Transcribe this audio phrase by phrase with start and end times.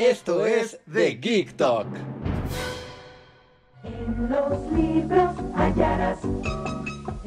[0.00, 1.86] Esto es The Geek Talk.
[3.84, 6.18] En los libros hallarás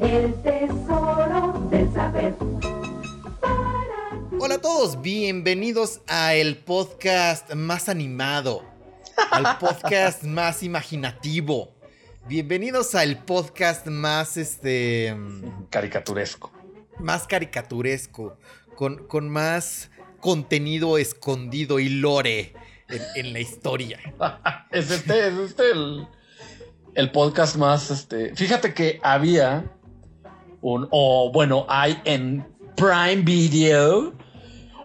[0.00, 2.34] el tesoro del saber.
[4.40, 8.64] Hola a todos, bienvenidos a el podcast más animado,
[9.30, 11.72] al podcast más imaginativo.
[12.26, 15.16] Bienvenidos al podcast más este
[15.70, 16.50] Caricaturesco.
[16.98, 18.36] más caricaturesco,
[18.74, 22.54] con, con más contenido escondido y lore
[22.94, 23.98] en, en la historia.
[24.70, 26.06] es este, es este el,
[26.94, 28.34] el podcast más, este.
[28.34, 29.64] Fíjate que había
[30.60, 32.46] un, o bueno, hay en
[32.76, 34.14] Prime Video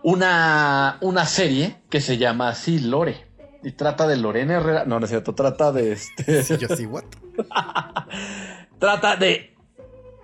[0.03, 3.25] una, una serie que se llama así Lore.
[3.63, 4.85] Y trata de Lorena Herrera.
[4.85, 6.43] No, no es cierto, trata de este.
[6.43, 7.03] Sí, yo sí, what?
[8.79, 9.55] trata de.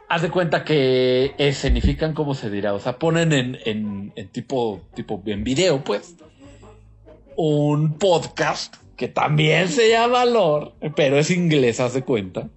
[0.07, 2.73] Haz de cuenta que escenifican, ¿cómo se dirá?
[2.73, 6.15] O sea, ponen en, en, en tipo, tipo, en video, pues,
[7.35, 12.49] un podcast que también se llama Lore, pero es inglés, haz de cuenta.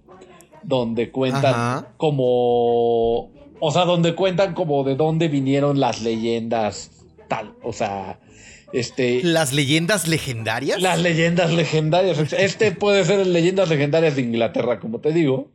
[0.63, 1.87] Donde cuentan Ajá.
[1.97, 3.31] como.
[3.61, 6.91] O sea, donde cuentan como de dónde vinieron las leyendas
[7.27, 7.53] tal.
[7.63, 8.19] O sea,
[8.73, 9.21] este.
[9.23, 10.81] ¿Las leyendas legendarias?
[10.81, 12.33] Las leyendas legendarias.
[12.33, 15.49] Este puede ser leyendas legendarias de Inglaterra, como te digo.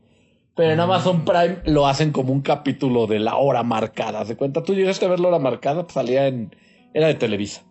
[0.57, 4.25] Pero en Amazon Prime lo hacen como un capítulo de la hora marcada.
[4.25, 4.63] ¿Se cuenta?
[4.63, 5.83] ¿Tú llegaste a ver la hora marcada?
[5.83, 6.55] Pues salía en.
[6.95, 7.63] Era de Televisa.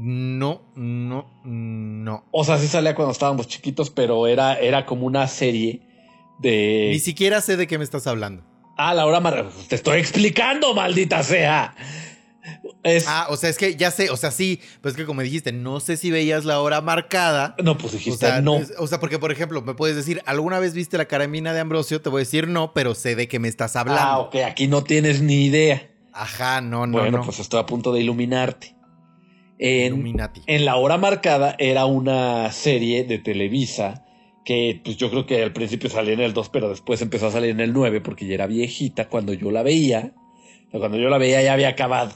[0.00, 2.24] No, no, no.
[2.30, 5.82] O sea, sí salía cuando estábamos chiquitos, pero era, era como una serie
[6.38, 6.90] de.
[6.92, 8.44] Ni siquiera sé de qué me estás hablando.
[8.76, 9.50] Ah, la hora marcada.
[9.68, 11.74] Te estoy explicando, maldita sea.
[12.84, 13.06] Es.
[13.08, 15.80] Ah, o sea, es que ya sé, o sea, sí, pues que como dijiste, no
[15.80, 17.56] sé si veías la hora marcada.
[17.62, 18.58] no, pues O dijiste sea, no.
[18.58, 21.58] es- o sea, porque por ejemplo, me puedes decir, ¿alguna vez viste la carabina de
[21.58, 22.00] Ambrosio?
[22.00, 24.00] Te voy a decir no, pero sé de qué me estás hablando.
[24.02, 25.90] Ah, ok, aquí no tienes ni idea.
[26.12, 27.24] Ajá, no, no, bueno, no.
[27.24, 28.76] pues estoy a punto de iluminarte.
[29.58, 30.42] En, Illuminati.
[30.46, 34.04] En la hora marcada era una serie de Televisa
[34.44, 37.30] que pues yo creo que al principio salía en el 2, pero después empezó a
[37.30, 40.14] salir en el 9 porque ya era viejita cuando yo la veía.
[40.70, 42.12] Cuando yo la veía ya había acabado.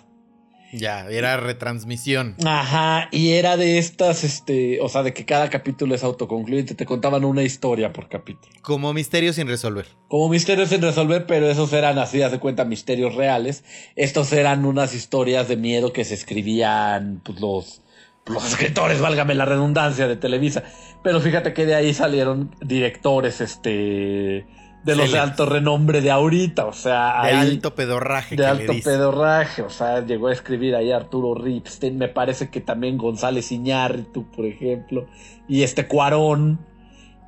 [0.73, 2.37] Ya, era retransmisión.
[2.45, 6.87] Ajá, y era de estas, este, o sea, de que cada capítulo es autoconcluyente, te
[6.87, 8.53] contaban una historia por capítulo.
[8.63, 9.87] Como misterio sin resolver.
[10.09, 13.65] Como misterios sin resolver, pero esos eran así, haz de cuenta, misterios reales.
[13.97, 17.83] Estos eran unas historias de miedo que se escribían pues, los,
[18.27, 20.63] los escritores, válgame la redundancia, de Televisa.
[21.03, 24.47] Pero fíjate que de ahí salieron directores, este,
[24.85, 28.49] de los de alto renombre de ahorita, o sea, De ahí- alto pedorraje de que
[28.49, 32.99] alto le pedorraje, o sea, llegó a escribir ahí Arturo Ripstein, me parece que también
[32.99, 35.07] González Iñárritu, por ejemplo,
[35.49, 36.67] y este Cuarón.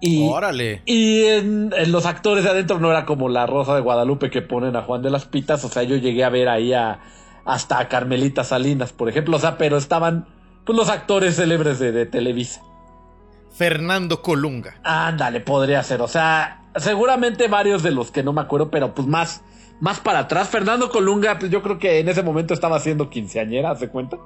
[0.00, 0.82] Y, Órale.
[0.84, 4.42] y en, en los actores de adentro no era como la Rosa de Guadalupe que
[4.42, 5.64] ponen a Juan de las Pitas.
[5.64, 6.98] O sea, yo llegué a ver ahí a,
[7.46, 9.36] hasta a Carmelita Salinas, por ejemplo.
[9.36, 10.26] O sea, pero estaban
[10.66, 12.60] pues, los actores célebres de, de Televisa.
[13.52, 14.74] Fernando Colunga.
[14.82, 16.02] Ándale, podría ser.
[16.02, 19.42] O sea, seguramente varios de los que no me acuerdo, pero pues más,
[19.80, 20.48] más para atrás.
[20.48, 24.18] Fernando Colunga, pues yo creo que en ese momento estaba haciendo quinceañera, ¿se cuenta?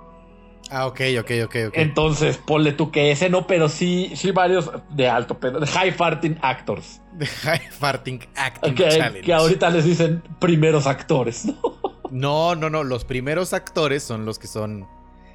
[0.70, 1.74] Ah, ok, ok, ok, ok.
[1.74, 5.92] Entonces, ponle tú que ese no, pero sí, sí varios de alto pedo, de high
[5.92, 7.00] farting actors.
[7.18, 9.22] The High Farting Acting Challenge.
[9.22, 11.78] que ahorita les dicen primeros actores, ¿no?
[12.10, 12.84] No, no, no.
[12.84, 14.86] Los primeros actores son los que son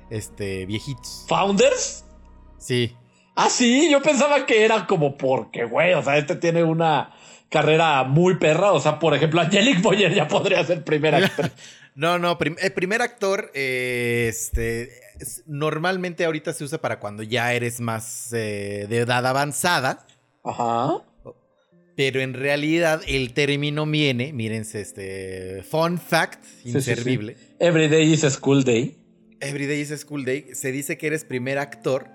[0.10, 1.26] este viejitos.
[1.28, 2.06] ¿Founders?
[2.58, 2.96] Sí.
[3.36, 7.14] Ah, sí, yo pensaba que era como porque, güey, o sea, este tiene una
[7.50, 8.72] carrera muy perra.
[8.74, 11.52] O sea, por ejemplo, Angelique Boyer ya podría ser primera actriz.
[11.96, 14.90] No, no, prim- el primer actor, eh, este,
[15.20, 20.04] es- normalmente ahorita se usa para cuando ya eres más eh, de edad avanzada,
[20.44, 21.04] Ajá.
[21.96, 26.78] pero en realidad el término viene, mírense, este, fun fact, sí, sí.
[26.78, 27.38] inservible.
[27.60, 28.98] Every day is a school day.
[29.40, 32.08] Everyday is a School Day, se dice que eres primer actor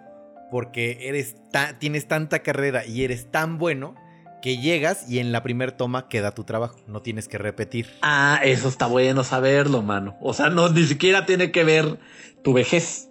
[0.50, 3.94] porque eres ta- tienes tanta carrera y eres tan bueno
[4.42, 7.90] que llegas y en la primer toma queda tu trabajo, no tienes que repetir.
[8.02, 10.16] Ah, eso está bueno saberlo, mano.
[10.20, 11.98] O sea, no, ni siquiera tiene que ver
[12.44, 13.08] tu vejez.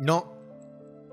[0.00, 0.32] No,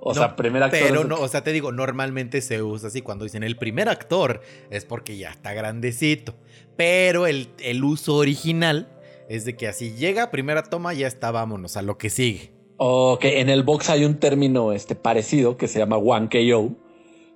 [0.02, 0.80] O No, sea, primer actor.
[0.82, 3.02] Pero no, o sea, te digo, normalmente se usa así.
[3.02, 4.40] Cuando dicen el primer actor
[4.70, 6.36] es porque ya está grandecito.
[6.78, 8.88] Pero el, el uso original
[9.28, 12.54] es de que así llega, primera toma, ya está, vámonos a lo que sigue.
[12.82, 16.78] Ok, en el box hay un término este, parecido que se llama One KO.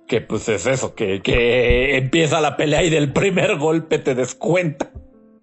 [0.08, 4.90] Que pues es eso, que, que empieza la pelea y del primer golpe te descuenta.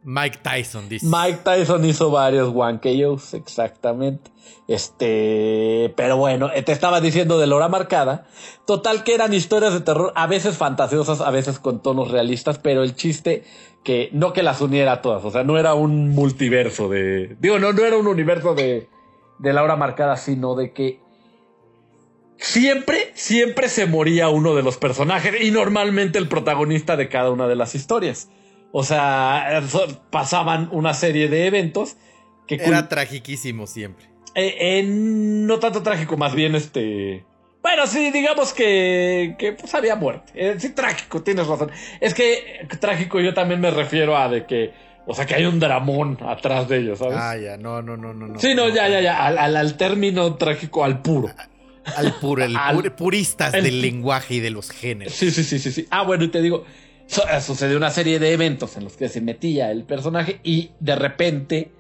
[0.03, 1.05] Mike Tyson dice.
[1.05, 4.31] Mike Tyson hizo varios One KOs, exactamente.
[4.67, 8.25] Este, pero bueno, te estaba diciendo de la hora marcada.
[8.65, 12.81] Total que eran historias de terror, a veces fantasiosas, a veces con tonos realistas, pero
[12.81, 13.43] el chiste
[13.83, 17.57] que no que las uniera a todas, o sea, no era un multiverso de, digo,
[17.57, 18.87] no, no era un universo de,
[19.41, 20.99] de la hora marcada, sino de que
[22.37, 27.47] siempre, siempre se moría uno de los personajes y normalmente el protagonista de cada una
[27.47, 28.29] de las historias.
[28.71, 29.61] O sea,
[30.11, 31.97] pasaban una serie de eventos
[32.47, 32.55] que...
[32.55, 34.05] Era tragiquísimo siempre.
[34.33, 37.25] Eh, no tanto trágico, más bien este...
[37.61, 40.31] Bueno, sí, digamos que, que pues había muerte.
[40.33, 41.69] Eh, sí, trágico, tienes razón.
[41.99, 44.73] Es que trágico yo también me refiero a de que,
[45.05, 47.17] o sea, que hay un dramón atrás de ellos, ¿sabes?
[47.19, 48.39] Ah, ya, no, no, no, no.
[48.39, 51.29] Sí, no, ya, ya, ya, al, al, término trágico, al puro.
[51.95, 52.55] Al puro, el
[52.95, 55.13] puristas del lenguaje y de los géneros.
[55.13, 55.87] Sí, sí, sí, sí, sí.
[55.89, 56.63] Ah, bueno, y te digo,
[57.07, 60.95] eh, sucedió una serie de eventos en los que se metía el personaje y de
[60.95, 61.71] repente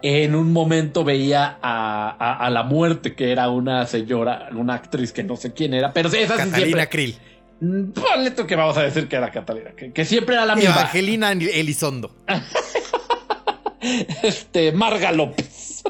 [0.00, 5.36] en un momento veía a, la muerte, que era una señora, una actriz que no
[5.36, 6.88] sé quién era, pero esa Catalina siempre...
[6.88, 7.16] Krill.
[7.62, 10.72] Mm, ponle tú que vamos a decir que era Catalina, que, siempre era la misma.
[10.72, 12.12] Evangelina Elizondo.
[14.24, 15.84] este, Marga López.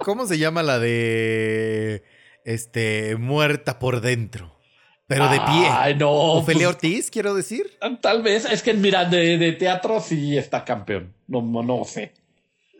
[0.00, 2.02] ¿Cómo se llama la de
[2.44, 4.58] este muerta por dentro?
[5.06, 5.68] Pero de pie.
[5.70, 6.10] Ay, no.
[6.10, 7.78] Ofelia pues, Ortiz, quiero decir.
[8.00, 8.46] Tal vez.
[8.46, 11.14] Es que, mira, de, de teatro sí está campeón.
[11.28, 12.12] No, no sé.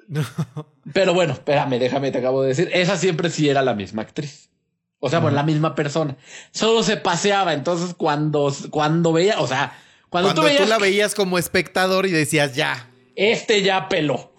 [0.92, 2.69] Pero bueno, espérame, déjame, te acabo de decir.
[2.72, 4.50] Esa siempre sí era la misma actriz.
[5.06, 6.16] O sea, bueno, la misma persona.
[6.50, 7.52] Solo se paseaba.
[7.52, 9.78] Entonces, cuando, cuando veía, o sea,
[10.08, 12.88] cuando, tú, veías, tú la veías como espectador y decías, ya.
[13.14, 14.32] Este ya peló.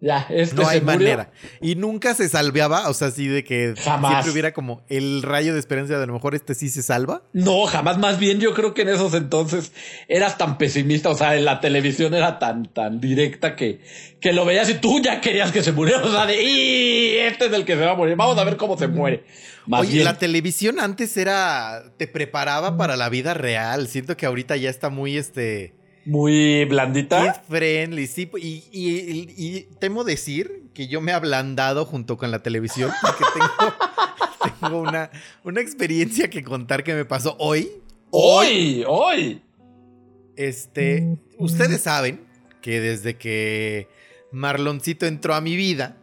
[0.00, 1.32] Ya, este no hay manera.
[1.60, 5.58] Y nunca se salveaba, o sea, así de que siempre hubiera como el rayo de
[5.58, 7.22] esperanza de a lo mejor este sí se salva.
[7.32, 7.98] No, jamás.
[7.98, 9.72] Más bien, yo creo que en esos entonces
[10.06, 13.80] eras tan pesimista, o sea, en la televisión era tan, tan directa que,
[14.20, 16.04] que lo veías y tú ya querías que se muriera.
[16.04, 17.16] O sea, de ¡y!
[17.16, 18.14] Este es el que se va a morir.
[18.14, 19.24] Vamos a ver cómo se muere.
[19.66, 21.82] Más Oye, la televisión antes era.
[21.96, 23.88] te preparaba para la vida real.
[23.88, 25.74] Siento que ahorita ya está muy este
[26.08, 27.34] muy blandita.
[27.48, 28.30] friendly, sí.
[28.36, 33.24] Y, y, temo decir que yo me he ablandado junto con la televisión porque
[34.60, 35.10] tengo, una,
[35.44, 37.70] una, experiencia que contar que me pasó hoy.
[38.10, 39.42] Hoy, hoy.
[40.36, 42.26] Este, ustedes saben
[42.62, 43.88] que desde que
[44.32, 45.98] Marloncito entró a mi vida,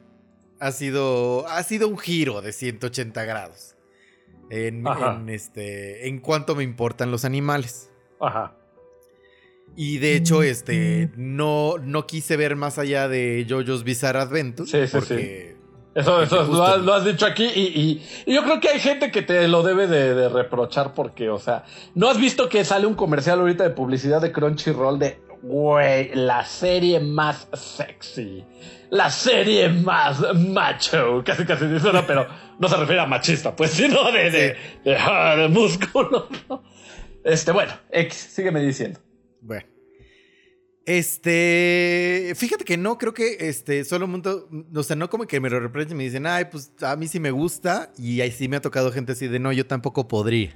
[0.59, 3.75] ha sido, ha sido un giro de 180 grados.
[4.51, 7.89] En, en, este, en cuanto me importan los animales.
[8.19, 8.55] Ajá.
[9.75, 14.69] Y de hecho, este, no, no quise ver más allá de JoJo's Bizarre Adventure.
[14.69, 15.55] Sí, sí, sí.
[15.95, 19.63] Eso, eso lo, has, dicho aquí y, yo creo que hay gente que te lo
[19.63, 21.63] debe de, reprochar porque, o sea,
[21.93, 26.43] ¿no has visto que sale un comercial ahorita de publicidad de Crunchyroll de, güey, la
[26.43, 28.43] serie más sexy,
[28.89, 32.27] la serie más macho, casi casi dice, no, pero
[32.59, 34.97] no se refiere a machista, pues, sino de, de, de,
[35.37, 36.27] de músculo.
[37.23, 38.99] Este, bueno, X, sígueme diciendo.
[39.45, 39.65] Bueno.
[40.85, 45.49] Este, fíjate que no, creo que este, solo mundo, o sea, no como que me
[45.49, 48.47] lo reprochen y me dicen, ay, pues a mí sí me gusta y ahí sí
[48.47, 50.55] me ha tocado gente así de, no, yo tampoco podría.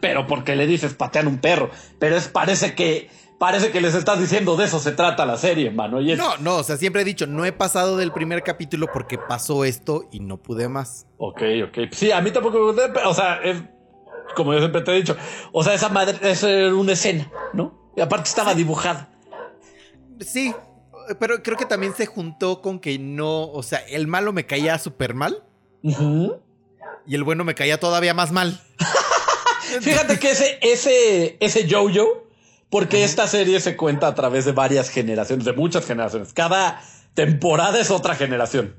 [0.00, 4.18] Pero porque le dices patean un perro, pero es, parece que, parece que les estás
[4.18, 6.00] diciendo de eso se trata la serie, mano.
[6.00, 9.66] No, no, o sea, siempre he dicho, no he pasado del primer capítulo porque pasó
[9.66, 11.06] esto y no pude más.
[11.18, 11.78] Ok, ok.
[11.92, 13.62] Sí, a mí tampoco me gusta, o sea, es
[14.34, 15.16] como yo siempre te he dicho,
[15.52, 17.77] o sea, esa madre es una escena, ¿no?
[17.98, 19.08] Y aparte estaba dibujada.
[20.20, 20.54] Sí,
[21.18, 24.78] pero creo que también se juntó con que no, o sea, el malo me caía
[24.78, 25.42] súper mal.
[25.82, 28.62] Y el bueno me caía todavía más mal.
[29.80, 32.28] Fíjate que ese, ese, ese Jojo,
[32.70, 36.32] porque esta serie se cuenta a través de varias generaciones, de muchas generaciones.
[36.32, 36.80] Cada
[37.14, 38.76] temporada es otra generación.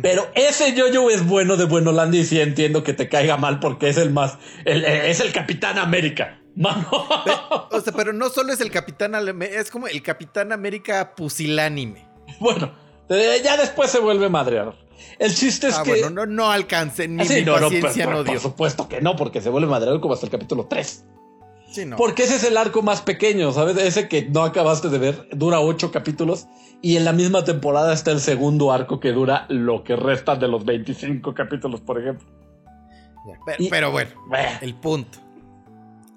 [0.00, 3.88] Pero ese Jojo es bueno de Buenolandia y sí entiendo que te caiga mal porque
[3.88, 6.38] es el más, es el Capitán América.
[7.24, 12.06] Pero, o sea, pero no solo es el Capitán es como el Capitán América pusilánime.
[12.40, 12.72] Bueno,
[13.08, 14.74] ya después se vuelve madreador.
[15.18, 15.90] El chiste es ah, que.
[15.90, 18.34] Bueno, no, no alcancen mi, ah, paciencia no, dio.
[18.34, 21.04] Por supuesto que no, porque se vuelve madreador como hasta el capítulo 3.
[21.70, 21.96] Sí, no.
[21.96, 23.76] Porque ese es el arco más pequeño, ¿sabes?
[23.76, 26.46] Ese que no acabaste de ver, dura ocho capítulos
[26.80, 30.48] y en la misma temporada está el segundo arco que dura lo que resta de
[30.48, 32.26] los 25 capítulos, por ejemplo.
[33.70, 34.10] pero, bueno,
[34.62, 35.18] el punto.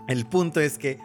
[0.08, 1.00] El punto es que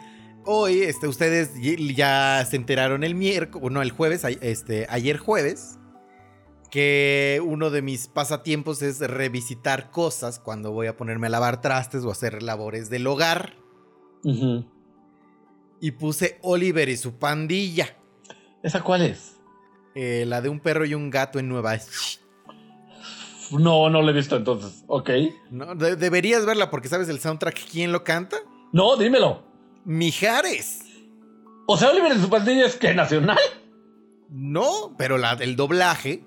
[0.44, 1.50] hoy este, ustedes
[1.94, 5.78] ya se enteraron el miércoles, no, el jueves, este, ayer jueves,
[6.70, 12.04] que uno de mis pasatiempos es revisitar cosas cuando voy a ponerme a lavar trastes
[12.04, 13.54] o hacer labores del hogar.
[15.80, 17.96] Y puse Oliver y su pandilla.
[18.62, 19.34] ¿Esa cuál es?
[19.94, 21.78] eh, la de un perro y un gato en Nueva
[23.52, 24.84] No, no la he visto entonces.
[24.88, 25.10] Ok.
[25.50, 28.36] No, de- deberías verla porque sabes el soundtrack quién lo canta.
[28.72, 29.42] No, dímelo.
[29.84, 30.82] Mijares.
[31.66, 33.38] O sea, Oliver en su pandilla es que nacional.
[34.28, 36.24] No, pero la del doblaje.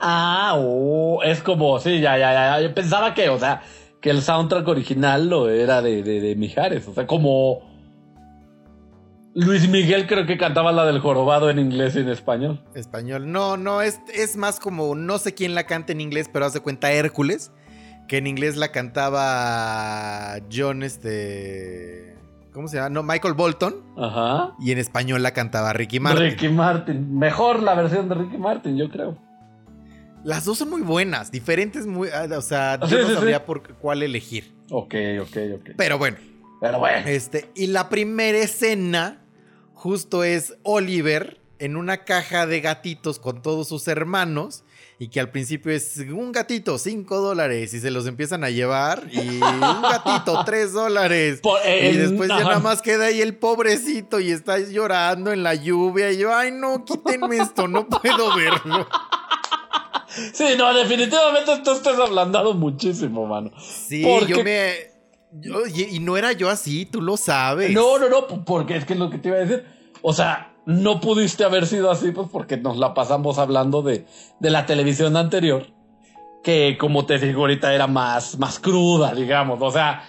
[0.00, 2.60] Ah, oh, es como, sí, ya, ya, ya.
[2.60, 3.62] Yo pensaba que, o sea,
[4.00, 6.86] que el soundtrack original lo era de, de, de Mijares.
[6.88, 7.62] O sea, como
[9.34, 12.60] Luis Miguel creo que cantaba la del jorobado en inglés y en español.
[12.74, 13.30] Español.
[13.30, 16.54] No, no, es, es más como, no sé quién la canta en inglés, pero haz
[16.54, 17.52] de cuenta Hércules,
[18.08, 22.16] que en inglés la cantaba John, este...
[22.52, 22.88] ¿Cómo se llama?
[22.88, 23.76] No, Michael Bolton.
[23.96, 24.54] Ajá.
[24.58, 26.24] Y en español la cantaba Ricky Martin.
[26.30, 27.16] Ricky Martin.
[27.18, 29.16] Mejor la versión de Ricky Martin, yo creo.
[30.24, 32.08] Las dos son muy buenas, diferentes muy...
[32.08, 33.14] ah, O sea, yo Sí, no sí, sí.
[33.14, 34.52] sabría por cuál elegir.
[34.70, 35.70] Ok, ok, ok.
[35.76, 36.16] Pero bueno,
[36.60, 37.06] Pero bueno.
[37.06, 39.22] Este, y la primera escena
[39.74, 44.64] justo es Oliver en una caja de gatitos con todos sus hermanos
[45.00, 49.04] y que al principio es un gatito, 5 dólares y se los empiezan a llevar
[49.12, 51.40] y un gatito, 3 dólares.
[51.40, 55.42] Por- Y en- después ya nada más queda ahí el pobrecito y está llorando en
[55.44, 58.86] la lluvia y yo, ay no, quítenme esto, no puedo verlo.
[60.32, 63.52] Sí, no, definitivamente tú estás ablandado muchísimo, mano.
[63.60, 64.74] Sí, Porque- yo me...
[65.32, 67.70] yo- y, y no era yo así, tú lo sabes.
[67.72, 69.64] No, no, no, porque es que es lo que te iba a decir.
[70.02, 74.04] O sea, no pudiste haber sido así, pues porque nos la pasamos hablando de,
[74.38, 75.66] de la televisión anterior,
[76.44, 79.58] que como te digo ahorita era más, más cruda, digamos.
[79.62, 80.04] O sea,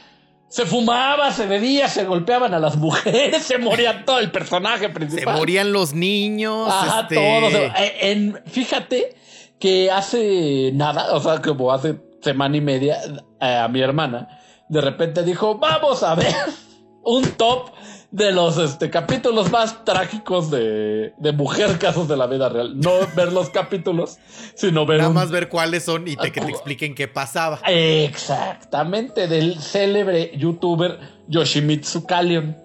[0.49, 4.89] se fumaba, se bebía, se golpeaban a las mujeres, se moría todo el personaje Se
[4.89, 5.37] principal.
[5.37, 6.67] morían los niños.
[6.69, 7.15] Ajá, este...
[7.15, 7.49] todo.
[7.51, 9.15] se- eh, en- fíjate
[9.59, 12.97] que hace nada, o sea, como hace semana y media,
[13.39, 14.27] eh, a mi hermana,
[14.67, 16.35] de repente dijo, vamos a ver
[17.03, 17.69] un top
[18.11, 22.79] de los este, capítulos más trágicos de, de Mujer Casos de la Vida Real.
[22.79, 24.17] No ver los capítulos,
[24.55, 27.07] sino ver Nada un- más ver cuáles son y te, que te Ah, expliquen qué
[27.07, 27.59] pasaba.
[27.67, 32.57] Exactamente, del célebre youtuber Yoshimitsu Kalion.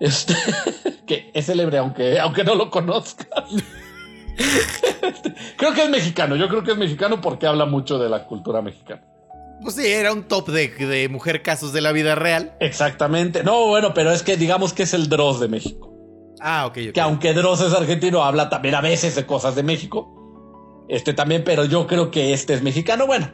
[0.00, 0.34] Este,
[1.06, 3.28] que es célebre aunque, aunque no lo conozcas.
[4.38, 8.24] Este, creo que es mexicano, yo creo que es mexicano porque habla mucho de la
[8.24, 9.02] cultura mexicana.
[9.62, 12.56] Pues sí, era un top de, de mujer casos de la vida real.
[12.60, 13.42] Exactamente.
[13.42, 15.94] No, bueno, pero es que digamos que es el Dross de México.
[16.40, 16.94] Ah, ok, ok.
[16.94, 20.14] Que aunque Dross es argentino, habla también a veces de cosas de México.
[20.88, 23.06] Este también, pero yo creo que este es mexicano.
[23.06, 23.30] Bueno.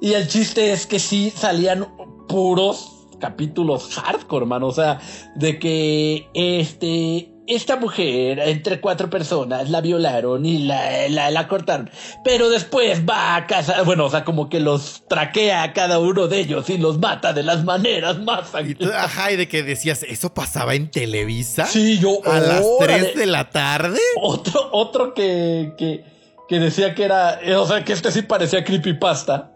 [0.00, 1.86] Y el chiste es que sí salían
[2.28, 4.68] puros capítulos hardcore, mano.
[4.68, 5.00] O sea,
[5.34, 7.31] de que este.
[7.44, 11.90] Esta mujer, entre cuatro personas, la violaron y la, la, la cortaron.
[12.24, 13.82] Pero después va a casa.
[13.82, 17.32] Bueno, o sea, como que los traquea a cada uno de ellos y los mata
[17.32, 21.66] de las maneras más tú- ajá, y de que decías, ¿eso pasaba en Televisa?
[21.66, 22.20] Sí, yo.
[22.24, 23.06] A las órale.
[23.06, 23.98] 3 de la tarde.
[24.22, 26.04] Otro, otro que, que,
[26.48, 29.50] que decía que era, o sea, que este sí parecía creepypasta,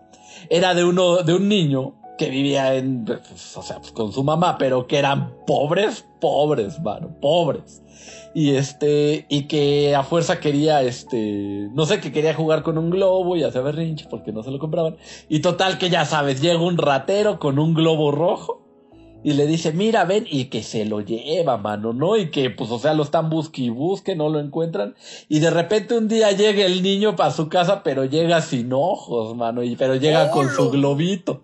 [0.50, 4.24] era de uno, de un niño que vivía en, pues, o sea, pues, con su
[4.24, 7.82] mamá, pero que eran pobres, pobres, mano, pobres.
[8.34, 12.90] Y este, y que a fuerza quería, este, no sé, que quería jugar con un
[12.90, 14.96] globo y hacer berrinche porque no se lo compraban.
[15.28, 18.66] Y total que ya sabes, llega un ratero con un globo rojo
[19.26, 22.16] y le dice, mira, ven, y que se lo lleva, mano, ¿no?
[22.16, 24.94] Y que, pues, o sea, lo están busque y busque, no lo encuentran.
[25.28, 29.34] Y de repente un día llega el niño para su casa, pero llega sin ojos,
[29.34, 31.42] mano, y, pero llega con su globito.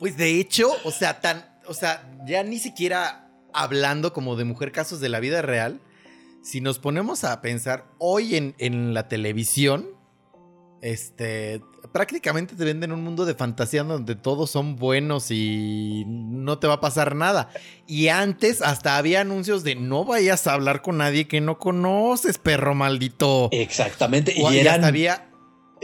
[0.00, 4.72] Pues de hecho, o sea, tan, o sea, ya ni siquiera hablando como de mujer
[4.72, 5.80] casos de la vida real,
[6.42, 9.86] si nos ponemos a pensar hoy en, en la televisión,
[10.82, 11.60] este,
[11.92, 16.74] prácticamente te venden un mundo de fantasía donde todos son buenos y no te va
[16.74, 17.50] a pasar nada.
[17.86, 22.38] Y antes hasta había anuncios de no vayas a hablar con nadie que no conoces,
[22.38, 23.50] perro maldito.
[23.52, 24.34] Exactamente.
[24.42, 25.29] O- Y y eran, hasta había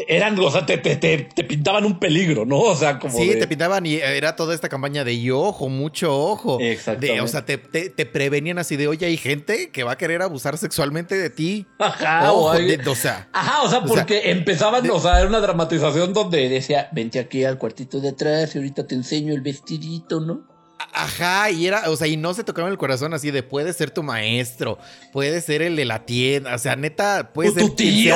[0.09, 2.59] eran, o sea, te, te, te, te pintaban un peligro, ¿no?
[2.61, 3.17] O sea, como.
[3.17, 6.59] Sí, de- te pintaban y era toda esta campaña de y ojo, mucho ojo.
[6.61, 7.15] Exactamente.
[7.15, 9.99] De, o sea, te, te- te prevenían así de, oye, hay gente que va a
[9.99, 11.67] querer abusar sexualmente de ti.
[11.79, 15.19] Ajá, o Ojo, de- o sea, Ajá, o sea, O porque empezaban, de- o sea,
[15.19, 19.33] era una dramatización donde decía, vente aquí al cuartito de atrás y ahorita te enseño
[19.35, 20.55] el vestidito, ¿no?
[20.93, 23.91] ajá, y era, o sea, y no se tocaba el corazón así de, puede ser
[23.91, 24.79] tu maestro,
[25.13, 28.15] puede ser el de la tienda, o sea, neta, puede O ser tu tío.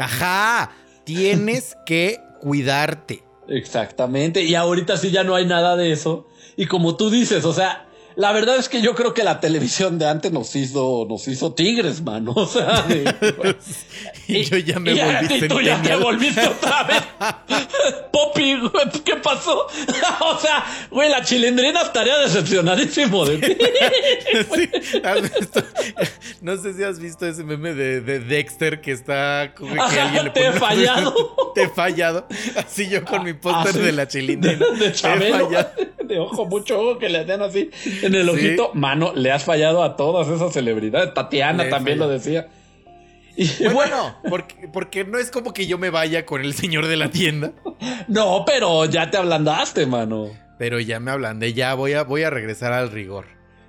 [0.00, 0.72] Ajá,
[1.04, 3.22] tienes que cuidarte.
[3.48, 4.42] Exactamente.
[4.42, 6.26] Y ahorita sí ya no hay nada de eso.
[6.56, 7.86] Y como tú dices, o sea,
[8.16, 11.52] La verdad es que yo creo que la televisión de antes nos hizo, nos hizo
[11.54, 12.32] tigres, mano.
[12.36, 13.56] O sea, de-
[14.28, 17.02] Y yo ya me y volví y tú ya te volviste otra vez.
[18.12, 19.66] Poppy, güey, ¿qué pasó?
[19.66, 23.56] o sea, güey, la chilindrina estaría decepcionadísimo de ti.
[24.54, 25.62] Sí, ¿has visto?
[26.42, 30.24] No sé si has visto ese meme de, de Dexter que está que Ajá, alguien
[30.24, 31.52] le te he pone- fallado.
[31.54, 32.26] Te he fallado.
[32.56, 34.64] Así yo con mi póster de la chilindrina.
[34.66, 35.70] De, de Te he fallado.
[36.18, 37.70] Ojo, mucho ojo que le hacen así
[38.02, 38.30] en el Sí.
[38.30, 38.70] ojito.
[38.74, 41.14] Mano, le has fallado a todas esas celebridades.
[41.14, 42.48] Tatiana Le también lo decía.
[43.36, 46.86] Y Bueno, bueno, porque, porque no es como que yo me vaya con el señor
[46.88, 47.52] de la tienda.
[48.08, 50.28] no, pero ya te ablandaste, mano.
[50.58, 53.26] Pero ya me hablan de ya voy a, voy a regresar al rigor.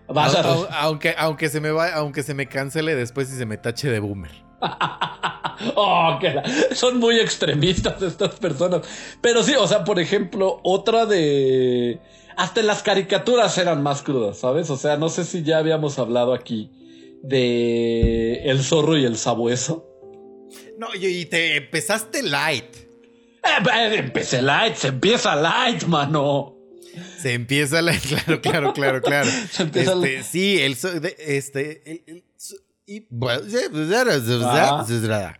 [0.10, 0.42] Vas a.
[0.44, 3.58] Au- au- aunque, aunque se me va, aunque se me cancele después y se me
[3.58, 4.32] tache de boomer.
[5.76, 6.44] Oh, que la-
[6.74, 8.82] son muy extremistas estas personas.
[9.22, 12.00] Pero sí, o sea, por ejemplo, otra de...
[12.38, 14.70] Hasta las caricaturas eran más crudas, ¿sabes?
[14.70, 16.72] O sea, no sé si ya habíamos hablado aquí
[17.24, 19.88] de El zorro y el sabueso.
[20.78, 22.76] No, y, te empezaste light.
[22.76, 26.56] Eh, eh, empecé light, se empieza light, mano.
[27.20, 27.94] Se empieza la.
[28.10, 29.30] Claro, claro, claro, claro.
[29.52, 30.78] Se empieza la- Este, Sí, el.
[31.20, 31.92] Este.
[31.92, 32.24] el- el
[32.88, 33.08] y-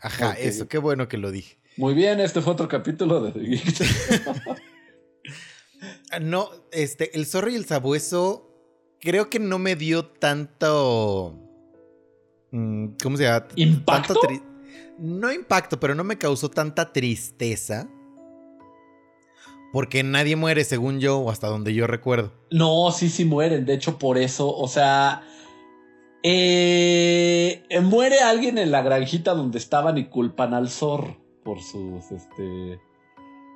[0.02, 0.34] Ajá.
[0.34, 1.58] Eso, qué bueno que lo dije.
[1.78, 3.40] Muy bien, este fue otro capítulo de The
[6.20, 8.48] No, este, el zorro y el sabueso.
[9.00, 11.40] Creo que no me dio tanto.
[12.52, 13.48] mm, ¿Cómo se llama?
[13.56, 14.14] ¿Impacto?
[14.16, 14.52] Tanto
[15.02, 17.90] no impacto, pero no me causó tanta tristeza.
[19.74, 22.34] Porque nadie muere, según yo, o hasta donde yo recuerdo.
[22.52, 23.66] No, sí, sí mueren.
[23.66, 25.24] De hecho, por eso, o sea,
[26.24, 32.80] eh, muere alguien en la granjita donde estaban y culpan al zorro por sus, este,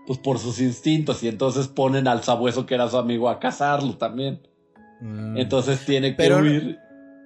[0.05, 3.97] pues por sus instintos y entonces ponen al sabueso que era su amigo a cazarlo
[3.97, 4.41] también.
[5.01, 5.37] Mm.
[5.37, 6.79] Entonces tiene que Pero- huir.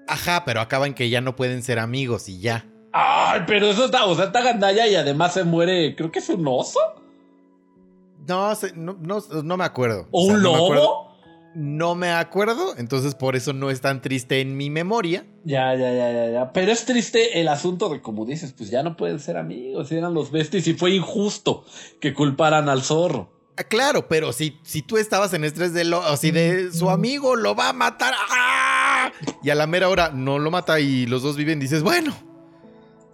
[0.07, 2.65] Ajá, pero acaban que ya no pueden ser amigos y ya.
[2.91, 6.29] Ay, pero eso está, o sea, está gandalla y además se muere, creo que es
[6.29, 6.79] un oso
[8.27, 10.07] No, no, no, no me acuerdo.
[10.11, 10.83] o O sea, un no me acuerdo.
[10.83, 11.08] lobo.
[11.55, 15.25] No me acuerdo, entonces por eso no es tan triste en mi memoria.
[15.43, 16.53] Ya, ya, ya, ya, ya.
[16.53, 20.13] Pero es triste el asunto de, como dices, pues ya no pueden ser amigos, eran
[20.13, 21.65] los besties y fue injusto
[21.99, 23.31] que culparan al zorro.
[23.57, 27.35] Ah, claro, pero si, si tú estabas en estrés de lo, así de su amigo
[27.35, 28.13] lo va a matar.
[28.29, 29.11] ¡ah!
[29.43, 32.15] Y a la mera hora no lo mata y los dos viven, dices, bueno,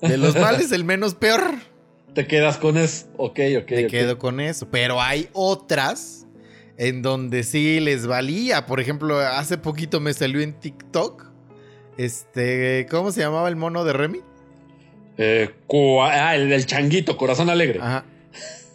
[0.02, 1.42] de los males el menos peor.
[2.14, 3.08] Te quedas con eso.
[3.18, 3.64] Ok, ok.
[3.64, 3.90] Ok.
[3.90, 4.70] quedo con eso.
[4.70, 6.25] Pero hay otras
[6.78, 8.66] en donde sí les valía.
[8.66, 11.26] Por ejemplo, hace poquito me salió en TikTok.
[11.98, 14.20] Este, ¿cómo se llamaba el mono de Remy?
[15.18, 15.50] Eh,
[16.02, 17.80] ah, el del changuito, corazón alegre.
[17.82, 18.06] Ajá.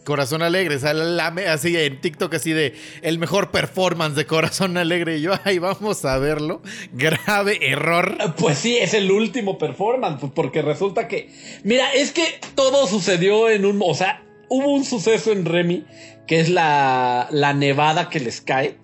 [0.05, 5.19] Corazón Alegre, sale así en TikTok así de el mejor performance de Corazón Alegre.
[5.19, 6.63] Y yo, ay, vamos a verlo.
[6.93, 8.17] Grave error.
[8.37, 11.31] Pues sí, es el último performance, pues, porque resulta que.
[11.65, 13.81] Mira, es que todo sucedió en un.
[13.85, 15.85] O sea, hubo un suceso en Remy,
[16.31, 18.77] que es la, la nevada que les cae.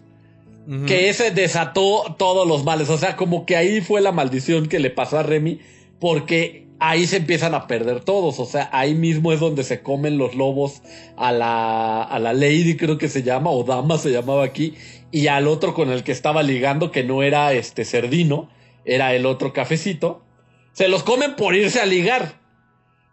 [0.88, 2.90] Que ese desató todos los males.
[2.90, 5.60] O sea, como que ahí fue la maldición que le pasó a Remy,
[6.00, 8.40] porque ahí se empiezan a perder todos.
[8.40, 10.82] O sea, ahí mismo es donde se comen los lobos
[11.16, 14.74] a la, a la Lady, creo que se llama, o Dama se llamaba aquí,
[15.12, 18.50] y al otro con el que estaba ligando, que no era este Cerdino,
[18.84, 20.24] era el otro cafecito.
[20.72, 22.40] Se los comen por irse a ligar.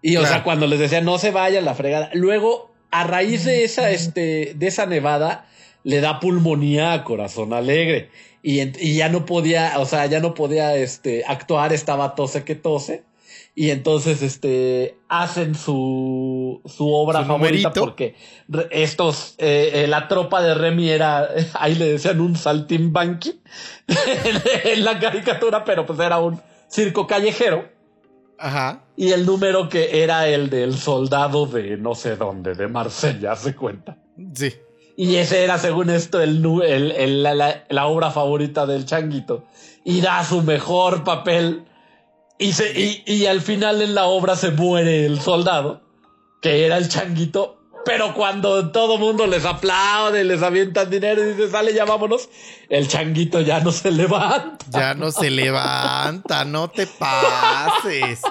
[0.01, 2.09] Y o sea, cuando les decía no se vayan la fregada.
[2.15, 5.47] Luego, a raíz de esa, este, de esa nevada,
[5.83, 8.11] le da pulmonía a Corazón Alegre.
[8.43, 13.03] Y, ya no podía, o sea, ya no podía este, actuar, estaba tose que tose.
[13.55, 17.81] Y entonces, este, hacen su, su obra Su favorita numerito.
[17.81, 18.15] porque
[18.69, 23.41] estos, eh, eh, la tropa de Remy era, ahí le decían un saltimbanqui
[23.87, 27.72] en, en la caricatura, pero pues era un circo callejero.
[28.39, 28.83] Ajá.
[28.95, 33.55] Y el número que era el del soldado de no sé dónde, de Marsella, se
[33.55, 33.97] cuenta.
[34.35, 34.53] Sí.
[34.95, 39.45] Y ese era, según esto, el, el- el- la, la- la obra favorita del changuito.
[39.83, 41.65] Y da su mejor papel.
[42.37, 45.81] Y, se, y, y al final en la obra se muere el soldado,
[46.41, 47.57] que era el changuito.
[47.85, 52.29] Pero cuando todo mundo les aplaude, les avientan dinero y dice, sale, ya vámonos,
[52.69, 54.65] el changuito ya no se levanta.
[54.69, 58.21] Ya no se levanta, no te pases.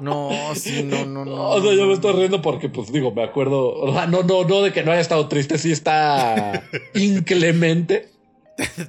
[0.00, 1.50] No, sí, no, no, no.
[1.50, 3.72] O sea, yo me estoy riendo porque, pues digo, me acuerdo.
[3.72, 6.64] O sea, no, no, no de que no haya estado triste, sí está
[6.94, 8.10] inclemente.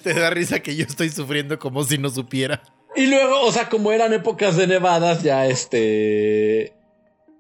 [0.02, 2.64] Te da risa que yo estoy sufriendo como si no supiera.
[2.96, 6.74] Y luego, o sea, como eran épocas de nevadas, ya este.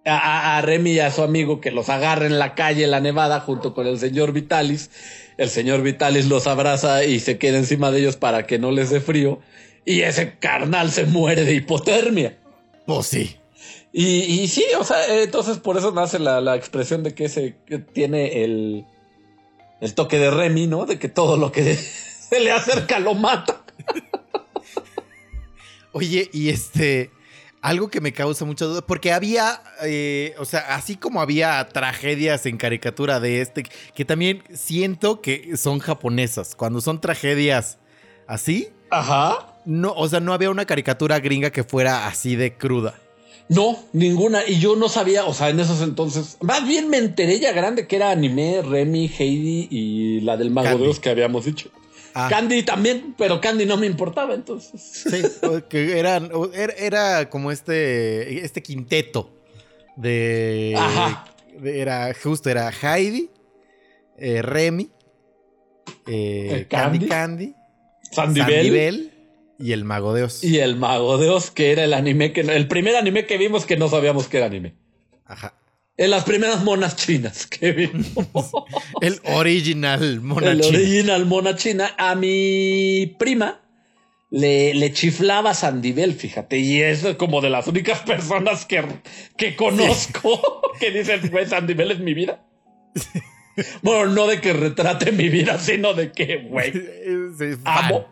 [0.05, 3.39] A, Remy y a su amigo que los agarra en la calle, en la nevada,
[3.39, 4.89] junto con el señor Vitalis.
[5.37, 8.89] El señor Vitalis los abraza y se queda encima de ellos para que no les
[8.89, 9.39] dé frío.
[9.85, 12.37] Y ese carnal se muere de hipotermia.
[12.85, 13.37] Pues sí.
[13.91, 17.25] Y, y sí, o sea, eh, entonces por eso nace la, la expresión de que
[17.25, 18.85] ese que tiene el,
[19.81, 20.85] el toque de Remy, ¿no?
[20.85, 23.63] De que todo lo que se le acerca lo mata.
[25.91, 27.11] Oye, y este,
[27.63, 32.45] algo que me causa mucha duda, porque había, eh, o sea, así como había tragedias
[32.45, 33.63] en caricatura de este,
[33.95, 37.77] que también siento que son japonesas, cuando son tragedias
[38.27, 39.55] así, Ajá.
[39.65, 42.95] no, o sea, no había una caricatura gringa que fuera así de cruda.
[43.47, 44.41] No, ninguna.
[44.47, 46.37] Y yo no sabía, o sea, en esos entonces.
[46.41, 50.69] Más bien me enteré ya grande que era anime, Remy, Heidi y la del Mago
[50.69, 50.83] Candy.
[50.83, 51.69] de Oz que habíamos dicho.
[52.15, 54.81] Ah, Candy también, pero Candy no me importaba entonces.
[55.09, 55.21] Sí,
[55.69, 59.33] que eran, era, era como este, este quinteto
[59.95, 61.25] de, Ajá.
[61.57, 63.29] de- era justo, era Heidi,
[64.17, 64.89] eh, Remy,
[66.07, 67.55] eh, Eh, Candy Candy.
[68.11, 69.11] Sandibel Sandibel
[69.57, 70.43] y el Mago de Oz.
[70.43, 73.65] y el Mago de Oz, que era el anime que el primer anime que vimos
[73.65, 74.75] que no sabíamos que era anime.
[75.25, 75.55] Ajá.
[75.95, 78.51] En las primeras monas chinas que vimos.
[79.01, 80.77] El original mona el china.
[80.79, 81.91] original mona china.
[81.97, 83.61] A mi prima
[84.31, 86.57] le, le chiflaba Sandibel, fíjate.
[86.57, 88.83] Y es como de las únicas personas que,
[89.37, 92.43] que conozco que dicen, güey, Sandibel es mi vida.
[93.83, 98.07] Bueno, no de que retrate mi vida, sino de que, güey, Sí, amo.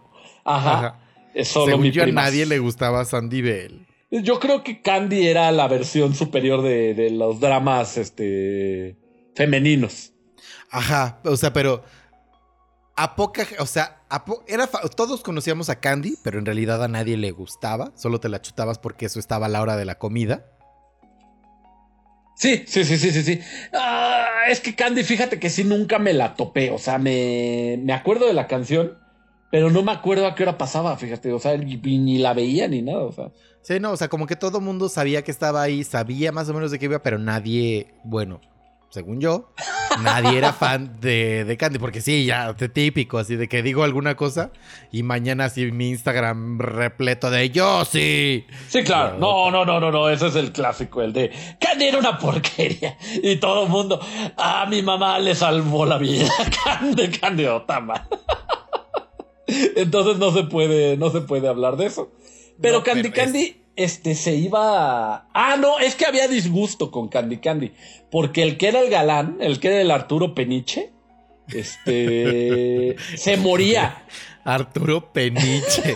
[0.45, 0.77] Ajá.
[0.77, 0.99] Ajá.
[1.33, 3.87] Es solo Según mi yo, a nadie le gustaba Sandibel.
[4.11, 8.97] Yo creo que Candy era la versión superior de, de los dramas este,
[9.35, 10.13] femeninos.
[10.69, 11.83] Ajá, o sea, pero
[12.95, 16.87] a poca, o sea, a po- era todos conocíamos a Candy, pero en realidad a
[16.87, 19.97] nadie le gustaba, solo te la chutabas porque eso estaba a la hora de la
[19.97, 20.45] comida.
[22.35, 23.39] Sí, sí, sí, sí, sí, sí.
[23.73, 26.71] Ah, es que Candy, fíjate que sí, nunca me la topé.
[26.71, 28.97] O sea, me, me acuerdo de la canción,
[29.51, 31.31] pero no me acuerdo a qué hora pasaba, fíjate.
[31.33, 33.03] O sea, ni, ni la veía ni nada.
[33.03, 36.31] O sea, Sí, no, o sea, como que todo mundo sabía que estaba ahí, sabía
[36.31, 38.41] más o menos de qué iba, pero nadie, bueno,
[38.91, 39.53] según yo,
[40.03, 44.15] nadie era fan de, de Candy, porque sí, ya, típico, así de que digo alguna
[44.15, 44.51] cosa
[44.91, 48.45] y mañana así mi Instagram repleto de yo sí.
[48.67, 49.17] sí, claro.
[49.17, 50.09] No, no, no, no, no.
[50.09, 52.97] Ese es el clásico, el de Candy era una porquería.
[53.23, 54.01] Y todo el mundo,
[54.35, 56.27] a mi mamá le salvó la vida.
[56.63, 58.07] Candy, Candy Otama.
[59.75, 62.11] Entonces no se puede, no se puede hablar de eso.
[62.61, 65.15] Pero No, Candy pero es- Candy, este, se iba.
[65.15, 67.71] a- Ah, no, es que había disgusto con Candy Candy.
[68.11, 70.91] Porque el que era el galán, el que era el Arturo Peniche,
[71.47, 74.03] este, se moría.
[74.43, 75.93] Arturo Peniche.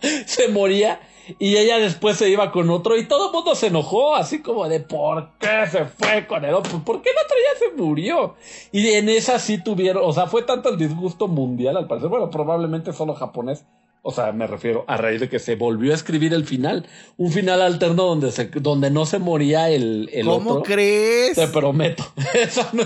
[0.26, 1.00] se moría.
[1.38, 4.66] Y ella después se iba con otro y todo el mundo se enojó, así como
[4.66, 6.82] de ¿por qué se fue con el otro?
[6.82, 8.36] ¿Por qué el otro ya se murió?
[8.72, 12.30] Y en esa sí tuvieron, o sea, fue tanto el disgusto mundial al parecer, bueno,
[12.30, 13.66] probablemente solo japonés,
[14.08, 16.86] o sea, me refiero a raíz de que se volvió a escribir el final,
[17.18, 20.62] un final alterno donde, se, donde no se moría el, el ¿Cómo otro.
[20.62, 21.36] crees?
[21.36, 22.10] Te prometo.
[22.34, 22.84] Eso no-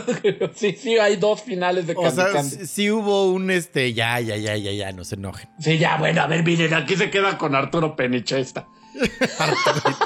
[0.52, 2.50] sí, sí, hay dos finales de O Candy sea, Candy.
[2.56, 5.48] sí, sí hubo un este, ya, ya, ya, ya, ya, no se enojen.
[5.60, 8.66] Sí, ya, bueno, a ver, miren, aquí se queda con Arturo Peniche esta.
[9.38, 9.96] Arturo,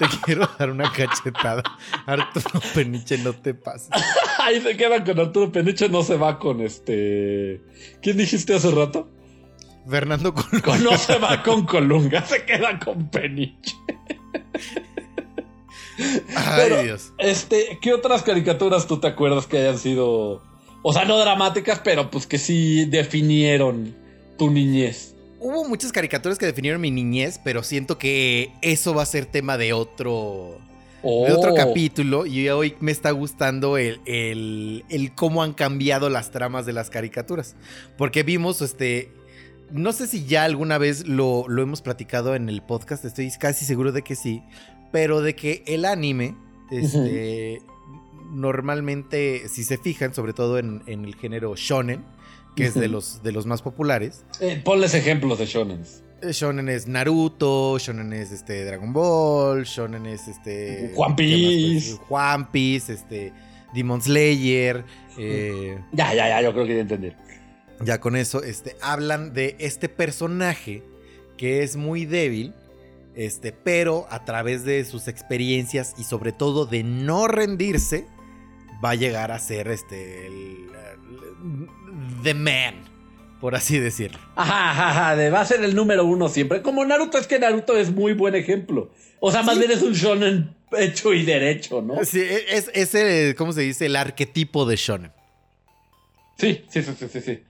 [0.00, 1.62] te, te quiero dar una cachetada.
[2.04, 3.90] Arturo Peniche, no te pases.
[4.40, 7.60] Ahí se queda con Arturo Peniche, no se va con este.
[8.02, 9.08] ¿Quién dijiste hace rato?
[9.88, 10.44] Fernando Con-
[10.84, 13.74] no se va con Colunga, se queda con Peniche.
[16.36, 17.12] Ay, Pero- Dios.
[17.18, 20.42] Este, ¿qué otras caricaturas tú te acuerdas que hayan sido,
[20.82, 23.94] o sea, no dramáticas, pero pues que sí definieron
[24.38, 25.14] tu niñez?
[25.40, 29.56] Hubo muchas caricaturas que definieron mi niñez, pero siento que eso va a ser tema
[29.56, 30.58] de otro,
[31.02, 31.54] de otro Oh.
[31.54, 32.26] capítulo.
[32.26, 36.90] Y hoy me está gustando el, el, el cómo han cambiado las tramas de las
[36.90, 37.54] caricaturas.
[37.96, 39.12] Porque vimos, este.
[39.70, 43.64] No sé si ya alguna vez lo, lo hemos platicado en el podcast, estoy casi
[43.64, 44.42] seguro de que sí.
[44.92, 46.34] Pero de que el anime,
[46.70, 47.60] este.
[48.30, 52.04] Normalmente, si se fijan, sobre todo en, en el género shonen,
[52.56, 54.24] que es de los, de los más populares.
[54.40, 56.02] Eh, ponles ejemplos de shonens.
[56.20, 61.14] Eh, Shonen es Naruto, Shonen es este Dragon Ball, Shonen es este One ¿qué más
[61.14, 61.86] puede Piece.
[61.92, 62.00] ser?
[62.08, 63.32] One Piece, este
[63.72, 64.84] Demon Slayer,
[65.16, 67.12] eh, Ya, ya, ya, yo creo que ya entendí.
[67.84, 70.82] Ya con eso este hablan de este personaje
[71.36, 72.52] que es muy débil,
[73.14, 78.06] este, pero a través de sus experiencias y sobre todo de no rendirse
[78.84, 82.74] va a llegar a ser este el, el- the man,
[83.40, 84.18] por así decirlo.
[84.34, 86.62] Ajá, ajá, ajá, de va a ser el número uno siempre.
[86.62, 88.90] Como Naruto, es que Naruto es muy buen ejemplo.
[89.20, 92.04] O sea, más bien es un shonen hecho y derecho, ¿no?
[92.04, 93.86] Sí, es, es el, ¿cómo se dice?
[93.86, 95.12] El arquetipo de shonen.
[96.36, 97.42] Sí, sí, sí, sí, sí.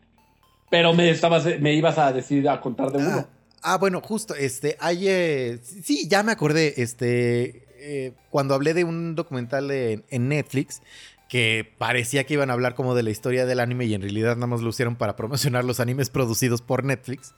[0.70, 3.26] Pero me, estabas, me ibas a decir, a contar de uno.
[3.62, 8.85] Ah, bueno, justo, este, hay, eh, sí, ya me acordé, este, eh, cuando hablé de
[8.85, 10.81] un documental de- en Netflix,
[11.28, 14.37] que parecía que iban a hablar como de la historia del anime y en realidad
[14.37, 17.35] nada más lo hicieron para promocionar los animes producidos por Netflix.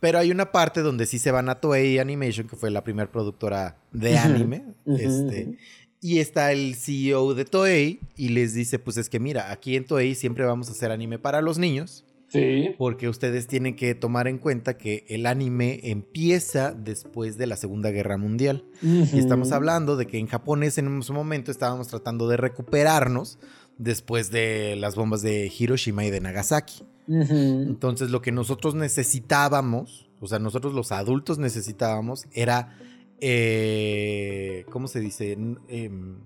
[0.00, 3.10] Pero hay una parte donde sí se van a Toei Animation, que fue la primera
[3.10, 5.56] productora de anime, este,
[6.02, 9.84] y está el CEO de Toei y les dice, pues es que mira, aquí en
[9.84, 12.04] Toei siempre vamos a hacer anime para los niños.
[12.30, 12.76] Sí.
[12.78, 17.90] Porque ustedes tienen que tomar en cuenta que el anime empieza después de la Segunda
[17.90, 18.64] Guerra Mundial.
[18.82, 23.38] Y estamos hablando de que en japonés en su momento estábamos tratando de recuperarnos
[23.78, 26.84] después de las bombas de Hiroshima y de Nagasaki.
[27.08, 32.78] Entonces lo que nosotros necesitábamos, o sea, nosotros los adultos necesitábamos era,
[33.20, 35.32] eh, ¿cómo se dice?
[35.32, 36.18] Em,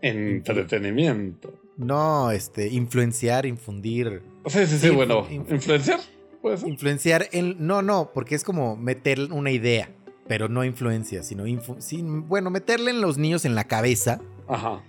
[0.00, 1.61] Entretenimiento.
[1.82, 4.22] No, este, influenciar, infundir.
[4.46, 5.26] Sí, sí, sí, bueno.
[5.28, 5.98] inf- ¿Influencer?
[6.40, 6.68] Puede ser.
[6.68, 7.56] Influenciar en.
[7.66, 9.90] No, no, porque es como meter una idea,
[10.26, 11.46] pero no influencia, sino.
[11.46, 14.82] infu- sí, bueno, meterle en los niños en la cabeza Ajá.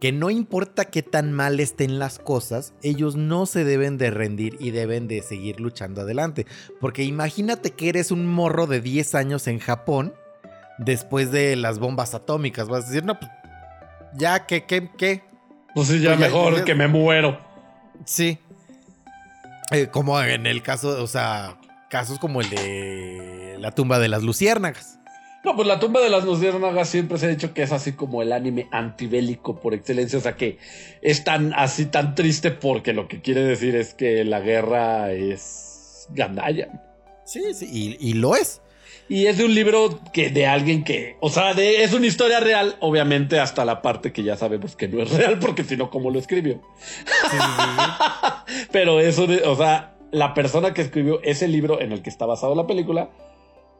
[0.00, 4.56] que no importa qué tan mal estén las cosas, ellos no se deben de rendir
[4.60, 6.46] y deben de seguir luchando adelante.
[6.80, 10.14] Porque imagínate que eres un morro de 10 años en Japón
[10.78, 12.68] después de las bombas atómicas.
[12.68, 13.30] Vas a decir, no, pues.
[14.16, 15.22] Ya, ¿qué, qué, qué?
[15.74, 17.38] Pues sí, ya Pues mejor ya- que me muero.
[18.04, 18.38] Sí.
[19.70, 21.56] Eh, como en el caso, o sea,
[21.90, 24.98] casos como el de la tumba de las luciérnagas.
[25.44, 28.22] No, pues la tumba de las luciérnagas siempre se ha dicho que es así como
[28.22, 30.18] el anime antibélico por excelencia.
[30.18, 30.58] O sea que
[31.02, 36.06] es tan así tan triste porque lo que quiere decir es que la guerra es
[36.10, 36.68] gandalla.
[37.26, 38.60] Sí, sí, y, y lo es.
[39.08, 42.40] Y es de un libro que de alguien que, o sea, de- es una historia
[42.40, 45.90] real, obviamente hasta la parte que ya sabemos que no es real, porque si no,
[45.90, 46.62] ¿cómo lo escribió?
[48.72, 52.54] Pero eso, o sea, la persona que escribió ese libro en el que está basado
[52.54, 53.10] la película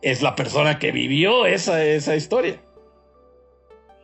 [0.03, 2.61] es la persona que vivió esa, esa historia.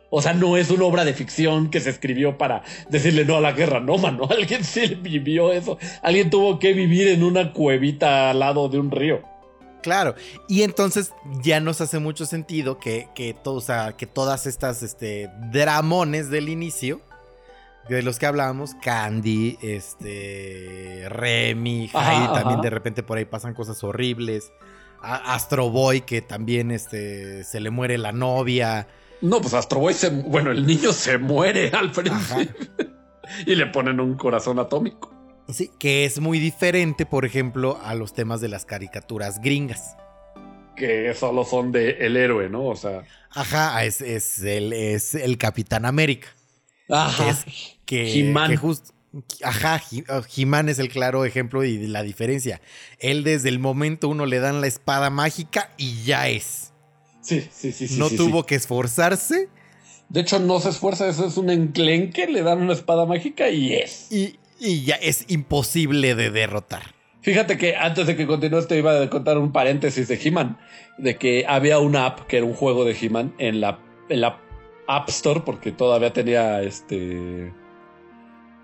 [0.09, 3.41] O sea, no es una obra de ficción que se escribió para decirle no a
[3.41, 4.27] la guerra, no, mano.
[4.29, 5.77] Alguien sí vivió eso.
[6.01, 9.21] Alguien tuvo que vivir en una cuevita al lado de un río.
[9.81, 10.15] Claro.
[10.47, 14.83] Y entonces ya nos hace mucho sentido que, que, to- o sea, que todas estas
[14.83, 17.01] este, dramones del inicio,
[17.89, 22.61] de los que hablábamos, Candy, este, Remy, Ajá, Heidi, también ajá.
[22.61, 24.51] de repente por ahí pasan cosas horribles.
[25.01, 28.87] A- Astro Boy, que también este, se le muere la novia.
[29.21, 32.55] No, pues Astro Boy se, bueno, el niño se muere al principio
[33.45, 35.10] y le ponen un corazón atómico.
[35.49, 39.97] Sí, que es muy diferente, por ejemplo, a los temas de las caricaturas gringas.
[40.75, 42.65] Que solo son de el héroe, ¿no?
[42.65, 43.03] O sea.
[43.31, 46.29] Ajá, es, es el, es el Capitán América.
[46.87, 47.29] Que Ajá.
[47.29, 47.45] es
[47.85, 48.51] que, He-Man.
[48.51, 48.91] que just-
[49.43, 52.61] ajá, uh, He-Man es el claro ejemplo y la diferencia.
[52.99, 56.71] Él desde el momento uno le dan la espada mágica y ya es.
[57.21, 57.97] Sí, sí, sí, sí.
[57.99, 58.45] no sí, tuvo sí.
[58.47, 59.47] que esforzarse
[60.09, 63.73] De hecho, no se esfuerza, eso es un enclenque, le dan una espada mágica y
[63.73, 64.11] es.
[64.11, 66.83] y, y ya es imposible de derrotar.
[67.21, 70.57] Fíjate que antes de que continúes te iba a contar un paréntesis de He-Man,
[70.97, 74.39] de que había una app que era un juego de He-Man en la, en la
[74.87, 77.51] App Store, porque todavía tenía este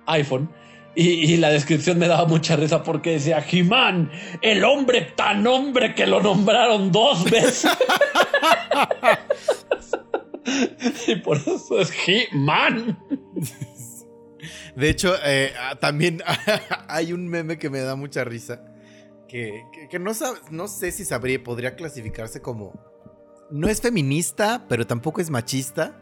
[0.06, 0.50] iPhone.
[0.96, 5.94] Y, y la descripción me daba mucha risa porque decía He-Man, el hombre tan hombre
[5.94, 7.72] que lo nombraron dos veces.
[11.08, 12.98] y por eso es He-Man.
[14.76, 16.22] De hecho, eh, ah, también
[16.88, 18.62] hay un meme que me da mucha risa.
[19.28, 20.12] Que, que- que no,
[20.52, 22.74] no sé si sabría, podría clasificarse como.
[23.52, 26.00] No es feminista, pero tampoco es machista.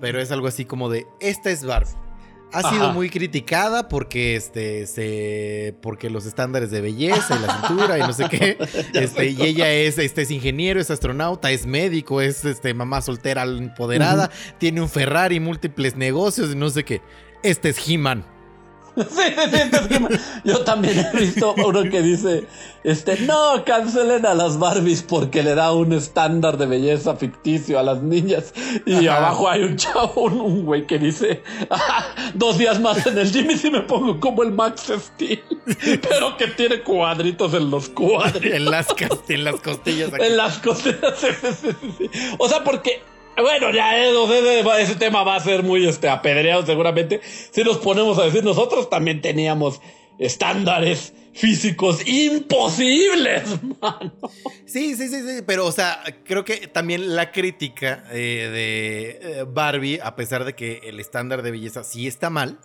[0.00, 1.06] Pero es algo así como de.
[1.20, 1.90] Esta es Barbie.
[2.54, 2.70] Ha Ajá.
[2.70, 8.00] sido muy criticada porque este se porque los estándares de belleza y la cintura y
[8.02, 8.58] no sé qué.
[8.92, 13.44] Este, y ella es, este, es ingeniero, es astronauta, es médico, es este, mamá soltera
[13.44, 17.00] empoderada, tiene un Ferrari, múltiples negocios y no sé qué.
[17.42, 18.24] Este es He-Man.
[18.94, 20.08] Sí, sí, sí, es que me-
[20.44, 22.46] yo también he visto uno que dice,
[22.84, 27.82] este, no, cancelen a las Barbies porque le da un estándar de belleza ficticio a
[27.82, 28.52] las niñas.
[28.84, 29.16] Y Ajá.
[29.16, 33.50] abajo hay un chavo, un, güey que dice, "Ah, dos días más en el gym
[33.50, 35.40] y si me pongo como el Max Steel,
[36.02, 38.44] pero que tiene cuadritos en los cuadritos.
[38.44, 38.88] En las,
[39.30, 40.12] en las costillas.
[40.12, 40.22] aquí.
[40.26, 42.10] En las sí.
[42.36, 43.02] O sea, porque.
[43.36, 47.20] Bueno, ya eh, ese tema va a ser muy este, apedreado seguramente.
[47.22, 49.80] Si nos ponemos a decir, nosotros también teníamos
[50.18, 54.12] estándares físicos imposibles, mano.
[54.66, 59.44] Sí, sí, sí, sí, pero o sea, creo que también la crítica eh, de eh,
[59.48, 62.58] Barbie, a pesar de que el estándar de belleza sí está mal,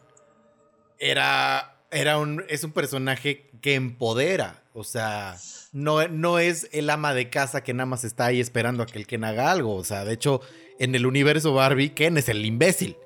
[0.99, 5.37] era, era un, es un personaje que empodera, o sea,
[5.71, 8.97] no, no es el ama de casa que nada más está ahí esperando a que
[8.99, 10.41] el Ken haga algo, o sea, de hecho,
[10.79, 12.97] en el universo Barbie, Ken es el imbécil.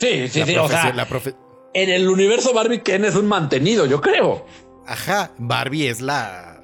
[0.00, 1.06] Sí, sí, La sí, o sea, la
[1.74, 4.46] en el universo Barbie Ken es un mantenido, yo creo.
[4.86, 6.62] Ajá, Barbie es la,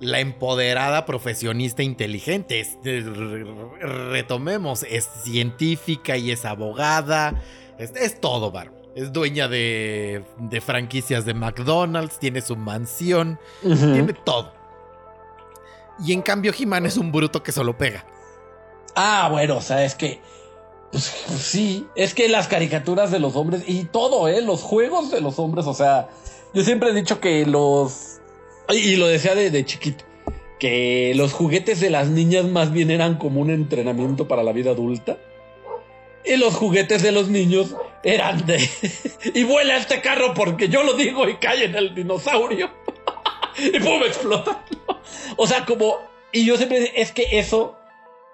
[0.00, 2.60] la empoderada profesionista inteligente.
[2.60, 2.76] Es-
[3.80, 7.42] retomemos, es científica y es abogada.
[7.78, 8.75] Es, es todo, Barbie.
[8.96, 14.54] Es dueña de, de franquicias de McDonald's, tiene su mansión, tiene todo.
[16.02, 18.06] Y en cambio, He-Man es un bruto que solo pega.
[18.94, 20.20] Ah, bueno, o sea, es que.
[20.90, 24.40] Pues, pues sí, es que las caricaturas de los hombres y todo, ¿eh?
[24.40, 26.08] Los juegos de los hombres, o sea,
[26.54, 28.20] yo siempre he dicho que los.
[28.70, 30.06] Y y lo decía de, de chiquito,
[30.58, 34.70] que los juguetes de las niñas más bien eran como un entrenamiento para la vida
[34.70, 35.18] adulta.
[36.26, 38.68] Y los juguetes de los niños eran de.
[39.34, 42.70] y vuela este carro porque yo lo digo y cae en el dinosaurio.
[43.58, 44.64] y pum, explota.
[45.36, 45.96] o sea, como.
[46.32, 46.92] Y yo siempre.
[47.00, 47.76] Es que eso.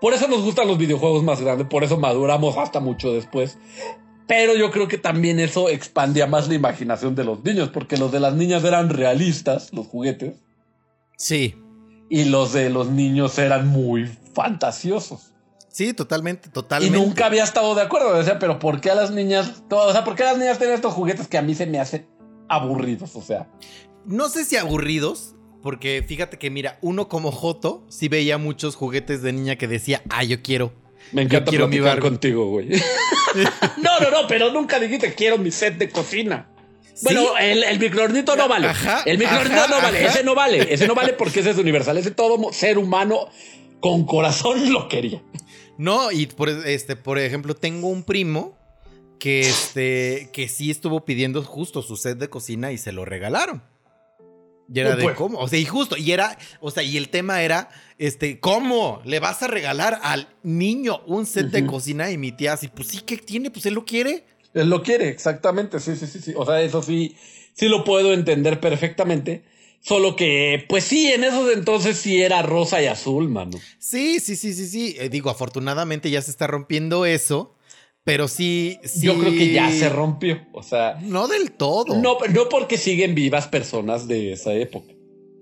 [0.00, 3.56] Por eso nos gustan los videojuegos más grandes, por eso maduramos hasta mucho después.
[4.26, 8.10] Pero yo creo que también eso expandía más la imaginación de los niños, porque los
[8.10, 10.36] de las niñas eran realistas, los juguetes,
[11.16, 11.54] Sí.
[12.08, 15.31] y los de los niños eran muy fantasiosos.
[15.72, 16.96] Sí, totalmente, Y totalmente.
[16.98, 18.16] nunca había estado de acuerdo.
[18.16, 19.64] O sea, pero ¿por qué a las niñas?
[19.70, 22.06] O sea, ¿por qué las niñas tienen estos juguetes que a mí se me hacen
[22.48, 23.16] aburridos?
[23.16, 23.48] O sea,
[24.04, 29.22] No sé si aburridos, porque fíjate que mira, uno como Joto sí veía muchos juguetes
[29.22, 30.74] de niña que decía, ah, yo quiero.
[31.12, 32.68] me encanta quiero mi contigo, güey.
[33.78, 36.48] no, no, no, pero nunca dijiste quiero mi set de cocina.
[37.02, 38.68] Bueno, el, el microornito no vale.
[38.68, 39.98] Ajá, el microornito ajá, no vale.
[39.98, 40.08] ajá.
[40.08, 40.74] Ese no vale.
[40.74, 41.96] Ese no vale porque ese es universal.
[41.96, 43.28] Ese todo ser humano
[43.80, 45.22] con corazón lo quería.
[45.78, 48.56] No, y por, este, por ejemplo, tengo un primo
[49.18, 53.62] que, este, que sí estuvo pidiendo justo su set de cocina y se lo regalaron.
[54.72, 57.42] Y era de cómo, o sea, y justo, y era, o sea, y el tema
[57.42, 62.10] era, este, ¿cómo le vas a regalar al niño un set de cocina?
[62.10, 63.50] Y mi tía así, pues sí, ¿qué tiene?
[63.50, 64.24] Pues él lo quiere.
[64.54, 65.78] Él lo quiere, exactamente.
[65.78, 66.32] Sí, sí, sí, sí.
[66.36, 67.16] O sea, eso sí,
[67.52, 69.44] sí lo puedo entender perfectamente.
[69.84, 73.58] Solo que, pues sí, en esos entonces sí era rosa y azul, mano.
[73.80, 74.96] Sí, sí, sí, sí, sí.
[74.96, 77.56] Eh, digo, afortunadamente ya se está rompiendo eso,
[78.04, 79.06] pero sí, sí.
[79.06, 80.40] Yo creo que ya se rompió.
[80.52, 81.96] O sea, No del todo.
[81.96, 84.92] no, no porque siguen vivas personas de esa época.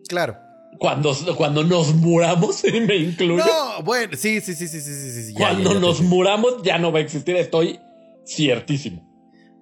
[0.09, 0.37] Claro.
[0.79, 5.39] Cuando, cuando nos muramos, me incluyo, No, bueno, sí, sí, sí, sí, sí, sí, ya,
[5.39, 7.37] cuando ya, ya te nos muramos ya no va a existir.
[7.37, 7.79] Estoy
[8.27, 9.07] ciertísimo.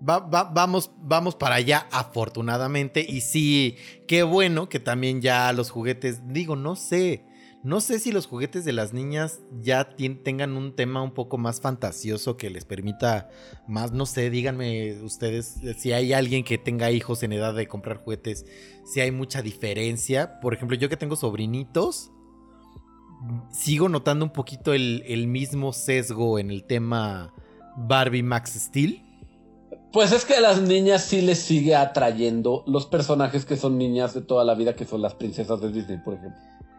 [0.06, 3.04] Va- va- vamos, vamos para allá, afortunadamente.
[3.08, 7.24] Y sí, qué bueno que también ya los juguetes, digo, no sé.
[7.64, 9.88] No sé si los juguetes de las niñas ya
[10.22, 13.28] tengan un tema un poco más fantasioso que les permita
[13.66, 17.96] más, no sé, díganme ustedes si hay alguien que tenga hijos en edad de comprar
[18.04, 18.46] juguetes,
[18.86, 20.38] si hay mucha diferencia.
[20.40, 22.12] Por ejemplo, yo que tengo sobrinitos,
[23.50, 27.34] sigo notando un poquito el, el mismo sesgo en el tema
[27.76, 29.04] Barbie Max Steel.
[29.92, 34.12] Pues es que a las niñas sí les sigue atrayendo los personajes que son niñas
[34.12, 36.38] de toda la vida, que son las princesas de Disney, por ejemplo.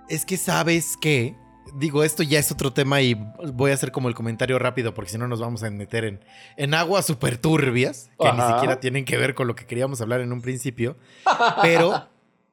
[0.10, 1.36] Es que sabes que,
[1.76, 3.16] digo, esto ya es otro tema y
[3.54, 6.20] voy a hacer como el comentario rápido porque si no nos vamos a meter en,
[6.56, 10.22] en aguas súper turbias, que ni siquiera tienen que ver con lo que queríamos hablar
[10.22, 10.96] en un principio.
[11.64, 12.10] Pero,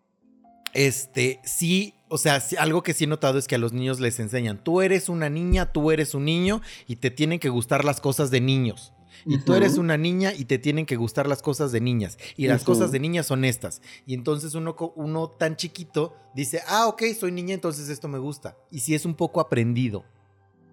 [0.72, 4.20] este, sí, o sea, algo que sí he notado es que a los niños les
[4.20, 8.00] enseñan, tú eres una niña, tú eres un niño y te tienen que gustar las
[8.00, 8.94] cosas de niños.
[9.26, 12.18] Y tú eres una niña y te tienen que gustar las cosas de niñas.
[12.36, 13.82] Y las cosas de niñas son estas.
[14.06, 18.56] Y entonces uno, uno tan chiquito dice, ah, ok, soy niña, entonces esto me gusta.
[18.70, 20.04] Y si es un poco aprendido.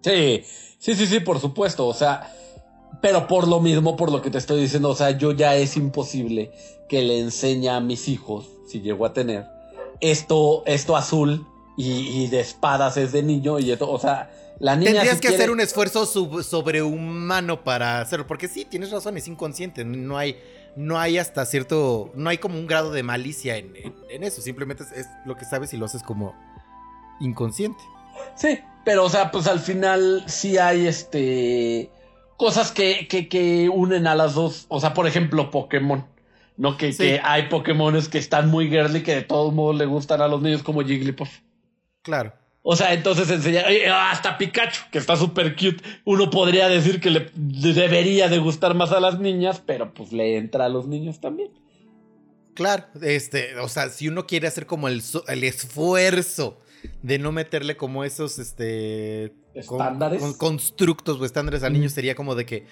[0.02, 0.44] Sí,
[0.78, 1.86] sí, sí, sí, por supuesto.
[1.86, 2.32] O sea,
[3.02, 5.76] pero por lo mismo, por lo que te estoy diciendo, o sea, yo ya es
[5.76, 6.52] imposible
[6.88, 9.46] que le enseñe a mis hijos, si llego a tener,
[10.00, 14.76] esto, esto azul y, y de espadas es de niño y esto, o sea, la
[14.76, 14.92] niña.
[14.92, 18.26] Tendrías si que quiere- hacer un esfuerzo sobrehumano para hacerlo.
[18.26, 19.84] Porque sí, tienes razón, es inconsciente.
[19.84, 20.36] No hay,
[20.76, 22.12] no hay hasta cierto.
[22.14, 24.40] No hay como un grado de malicia en, en- en eso.
[24.42, 26.34] Simplemente es, es lo que sabes y lo haces como
[27.20, 27.82] inconsciente.
[28.36, 31.90] Sí, pero o sea, pues al final sí hay este
[32.36, 34.66] cosas que, que, que unen a las dos.
[34.68, 36.06] O sea, por ejemplo, Pokémon.
[36.56, 36.98] No, que, Sí.
[36.98, 40.40] que hay Pokémones que están muy girly que de todos modos le gustan a los
[40.40, 41.28] niños como Jigglypuff.
[42.04, 42.32] Claro.
[42.62, 47.30] O sea, entonces enseñar, hasta Pikachu, que está súper cute, uno podría decir que le
[47.34, 51.50] debería de gustar más a las niñas, pero pues le entra a los niños también.
[52.54, 56.60] Claro, este, o sea, si uno quiere hacer como el, el esfuerzo
[57.02, 59.34] de no meterle como esos, este...
[59.54, 60.22] Estándares.
[60.22, 62.66] con constructos o estándares al niño sería como de que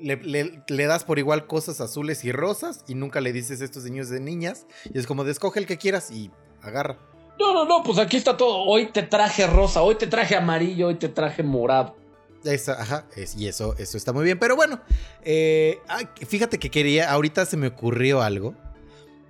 [0.00, 3.84] le, le- le das por igual cosas azules y rosas y nunca le dices estos
[3.84, 4.66] niños de niñas.
[4.92, 6.98] Y es como de escoge el que quieras y agarra.
[7.42, 8.58] No, no, no, pues aquí está todo.
[8.64, 11.96] Hoy te traje rosa, hoy te traje amarillo, hoy te traje morado.
[12.44, 14.38] Esa, ajá, es- y eso, eso está muy bien.
[14.38, 14.80] Pero bueno,
[15.24, 18.54] eh, ay, fíjate que quería, ahorita se me ocurrió algo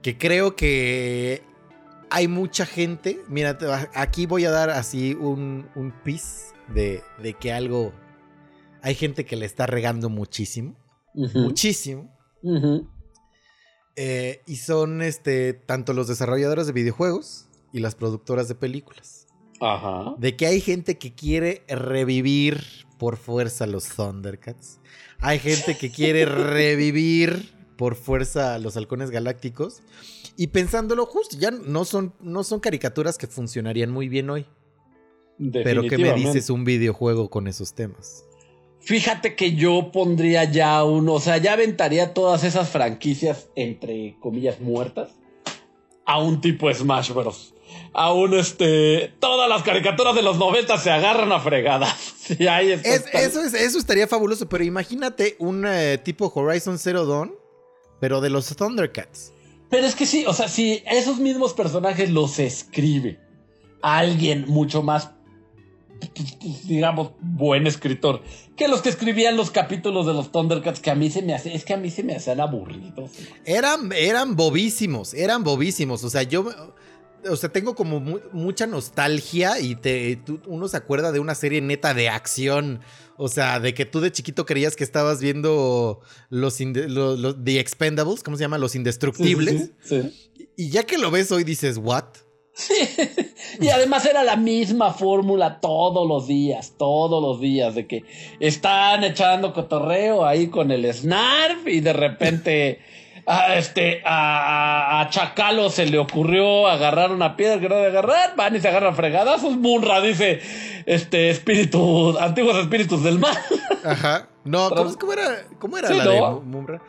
[0.03, 1.43] que creo que
[2.11, 3.21] hay mucha gente.
[3.29, 3.57] Mira,
[3.95, 7.93] aquí voy a dar así un, un pis de, de que algo.
[8.83, 10.75] Hay gente que le está regando muchísimo.
[11.35, 12.11] Muchísimo.
[13.97, 19.27] Eh, y son este, tanto los desarrolladores de videojuegos y las productoras de películas.
[19.61, 20.15] Ajá.
[20.19, 22.65] De que hay gente que quiere revivir
[22.99, 24.81] por fuerza los Thundercats.
[25.21, 29.83] Hay gente que quiere revivir por fuerza los halcones galácticos.
[30.37, 34.47] Y pensándolo justo, ya no son, no son caricaturas que funcionarían muy bien hoy.
[35.53, 38.25] Pero ¿qué me dices un videojuego con esos temas?
[38.81, 44.61] Fíjate que yo pondría ya uno, o sea, ya aventaría todas esas franquicias, entre comillas,
[44.61, 45.11] muertas,
[46.05, 47.52] a un tipo Smash Bros.
[47.95, 51.95] A un, este, todas las caricaturas de los 90 se agarran a fregadas.
[52.23, 52.89] Sí, ahí está.
[52.89, 57.35] Es- eso, es, eso estaría fabuloso, pero imagínate un eh, tipo Horizon Zero Dawn,
[57.99, 59.33] pero de los Thundercats.
[59.69, 63.19] Pero es que sí, o sea, si esos mismos personajes los escribe
[63.83, 65.11] alguien mucho más,
[66.65, 68.23] digamos, buen escritor,
[68.57, 71.55] que los que escribían los capítulos de los Thundercats, que a mí se me hace,
[71.55, 73.11] es que a mí se me hacían aburridos.
[73.45, 76.05] Eran, eran bobísimos, eran bobísimos.
[76.05, 76.45] O sea, yo,
[77.29, 81.35] o sea, tengo como mu- mucha nostalgia y te, tú- uno se acuerda de una
[81.35, 82.81] serie neta de acción.
[83.19, 86.01] O sea, de que tú de chiquito creías que estabas viendo
[86.31, 88.59] los, The Expendables, ¿cómo se llama?
[88.59, 89.71] Los indestructibles.
[89.85, 90.03] Sí, sí,
[90.37, 90.47] sí.
[90.57, 92.05] Y ya que lo ves hoy dices, ¿what?
[92.55, 92.75] Sí.
[93.61, 98.03] Y además era la misma fórmula todos los días, todos los días, de que
[98.41, 102.79] están echando cotorreo ahí con el Snarf y de repente
[103.27, 108.35] a, este, a, a- Chacalo se le ocurrió agarrar una piedra que no debe agarrar,
[108.37, 110.41] van y se agarran fregadazos, Munra dice,
[110.87, 113.37] este, espíritu, antiguos espíritus del mal.
[113.85, 114.29] Ajá.
[114.45, 116.33] No, ¿cómo, cómo era, cómo era Sí, la de ¿no?
[116.33, 116.83] Mu- Mumra?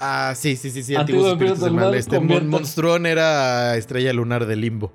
[0.00, 0.96] Ah, sí, sí, sí, sí.
[0.96, 1.84] Antiguos Antiguos espíritus espíritus del del mal.
[1.90, 4.92] mal Este Mon- convierten- Monstruón era estrella lunar de limbo.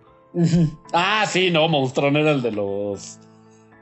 [0.94, 3.20] ah, sí, no, Monstrón era el de los,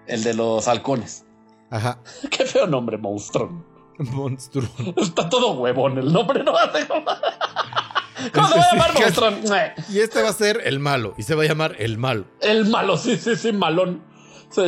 [0.08, 1.26] el de los halcones.
[1.72, 1.98] Ajá.
[2.30, 3.66] Qué feo nombre, Monstrón.
[4.12, 4.94] Monstruón.
[4.98, 9.42] Está todo huevón el nombre, no hace ¿Cómo se va a llamar Monstrón?
[9.90, 11.14] Y este va a ser el malo.
[11.18, 12.26] Y se va a llamar el malo.
[12.42, 14.04] El malo, sí, sí, sí, malón.
[14.50, 14.64] Sí.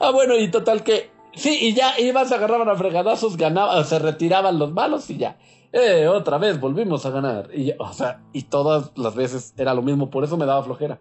[0.00, 1.10] ah, bueno, y total que.
[1.34, 5.38] Sí, y ya iban, se agarraban a fregadazos, ganaban, se retiraban los malos y ya.
[5.72, 7.50] Eh, otra vez volvimos a ganar.
[7.52, 11.00] Y, o sea, y todas las veces era lo mismo, por eso me daba flojera.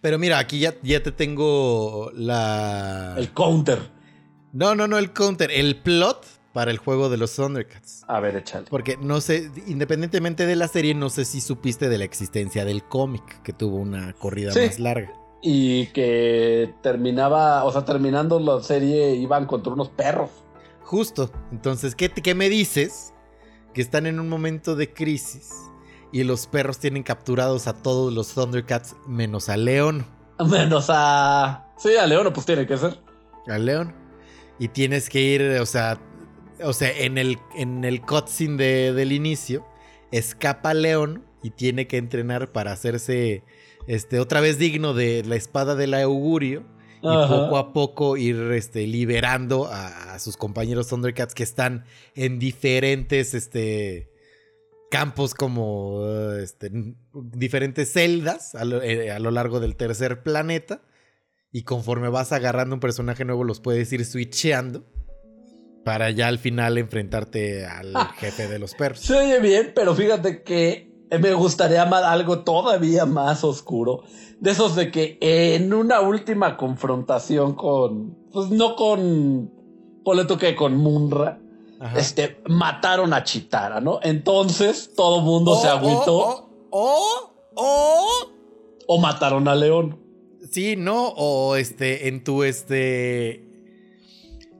[0.00, 3.14] Pero mira, aquí ya, ya te tengo la.
[3.16, 3.95] El counter.
[4.52, 5.50] No, no, no, el counter.
[5.50, 8.04] El plot para el juego de los Thundercats.
[8.08, 8.66] A ver, échale.
[8.70, 12.82] Porque no sé, independientemente de la serie, no sé si supiste de la existencia del
[12.84, 14.60] cómic, que tuvo una corrida Sí.
[14.66, 15.12] más larga.
[15.42, 20.30] Y que terminaba, o sea, terminando la serie, iban contra unos perros.
[20.82, 21.30] Justo.
[21.52, 23.12] Entonces, ¿qué, qué me dices?
[23.74, 25.52] Que están en un momento de crisis
[26.12, 30.06] y los perros tienen capturados a todos los Thundercats menos a León.
[30.50, 31.66] Menos a.
[31.76, 32.98] Sí, a León, pues tiene que ser.
[33.48, 33.94] A León.
[34.58, 36.00] Y tienes que ir, o sea,
[36.62, 39.66] o sea, en el, en el cutscene de- del inicio,
[40.12, 43.42] escapa León y tiene que entrenar para hacerse
[43.86, 46.64] este, otra vez digno de la espada del augurio.
[47.02, 47.28] Y Ajá.
[47.28, 51.84] poco a poco ir este, liberando a, a sus compañeros Thundercats que están
[52.14, 54.10] en diferentes este,
[54.90, 56.04] campos como
[56.42, 56.70] este,
[57.12, 60.80] diferentes celdas a lo, eh, a lo largo del tercer planeta.
[61.56, 64.84] Y conforme vas agarrando un personaje nuevo los puedes ir switcheando
[65.86, 69.00] para ya al final enfrentarte al jefe de los perros.
[69.00, 74.02] Se oye bien, pero fíjate que me gustaría más algo todavía más oscuro.
[74.38, 78.18] De esos de que en una última confrontación con.
[78.32, 79.50] Pues no con.
[80.04, 81.40] Ponle tú que con Munra.
[81.80, 81.98] Ajá.
[81.98, 83.98] Este, mataron a Chitara, ¿no?
[84.02, 86.16] Entonces todo mundo se O- agüitó.
[86.18, 88.06] O, o, o,
[88.88, 90.02] o mataron a León.
[90.56, 93.44] Sí, no, o este, en tu este.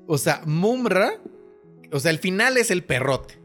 [0.07, 1.13] O sea, Mumra.
[1.91, 3.41] O sea, el final es el perrote.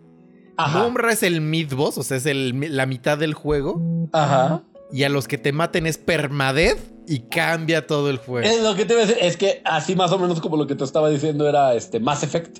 [0.57, 0.83] Ajá.
[0.83, 3.81] Mumra es el mid boss, o sea, es el- la mitad del juego.
[4.11, 4.63] Ajá.
[4.91, 6.77] Y a los que te maten es permadeath
[7.07, 8.45] y cambia todo el juego.
[8.45, 9.23] Es lo que te iba a decir.
[9.23, 12.23] Es que así más o menos como lo que te estaba diciendo era este Mass
[12.23, 12.57] Effect.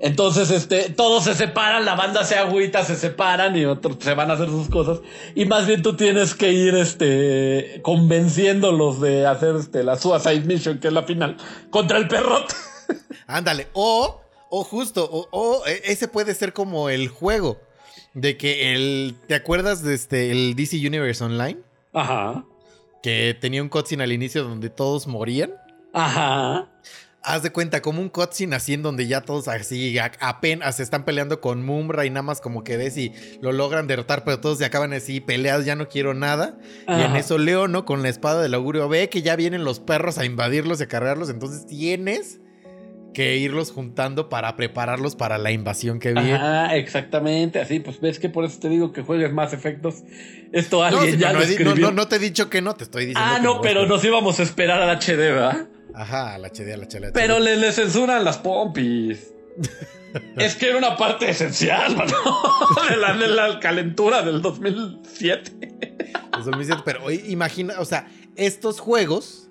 [0.00, 4.30] Entonces, este, todos se separan, la banda se agüita, se separan y otros se van
[4.30, 5.00] a hacer sus cosas.
[5.34, 10.78] Y más bien tú tienes que ir, este, convenciéndolos de hacer, este, la Suicide Mission,
[10.78, 11.36] que es la final,
[11.70, 12.54] contra el perrote.
[13.26, 13.66] Ándale.
[13.72, 14.20] O,
[14.50, 17.58] o justo, o, o, e, ese puede ser como el juego.
[18.14, 19.16] De que el.
[19.26, 21.58] ¿Te acuerdas de este el DC Universe Online?
[21.92, 22.44] Ajá.
[23.02, 25.52] Que tenía un cutscene al inicio donde todos morían.
[25.92, 26.68] Ajá.
[27.22, 31.04] Haz de cuenta, como un cutscene así en donde ya todos así apenas se están
[31.04, 33.12] peleando con Mumra y nada más como que ves y
[33.42, 36.58] lo logran derrotar, pero todos se acaban así peleados, ya no quiero nada.
[36.86, 37.84] Y en eso Leo, ¿no?
[37.84, 40.88] Con la espada del augurio ve que ya vienen los perros a invadirlos y a
[40.88, 42.40] cargarlos, entonces tienes
[43.12, 46.34] que irlos juntando para prepararlos para la invasión que viene.
[46.34, 50.04] Ajá, exactamente, así, pues ves que por eso te digo que juegues más efectos.
[50.52, 53.06] Esto No, alguien ya no, lo no, no, te he dicho que no, te estoy
[53.06, 53.28] diciendo.
[53.32, 55.68] ah, que no, pero nos íbamos a esperar al HD, ¿verdad?
[55.98, 57.12] Ajá, a la HD, a la HD.
[57.12, 59.32] Pero le, le censuran las pompis.
[60.36, 62.04] es que era una parte esencial, ¿no?
[62.88, 66.12] de, la, de la calentura del 2007.
[66.36, 69.48] Los 2007, pero oye, imagina, o sea, estos juegos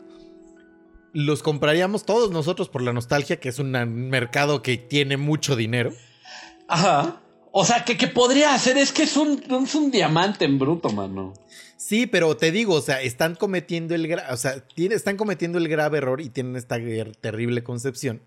[1.12, 3.72] los compraríamos todos nosotros por la nostalgia, que es un
[4.10, 5.92] mercado que tiene mucho dinero.
[6.70, 7.22] Ajá.
[7.52, 10.90] O sea, que, que podría hacer es que es un, es un diamante en bruto,
[10.90, 11.34] mano.
[11.78, 15.58] Sí, pero te digo, o sea, están cometiendo el, gra- o sea, tiene- están cometiendo
[15.58, 16.78] el grave error y tienen esta
[17.22, 18.22] terrible concepción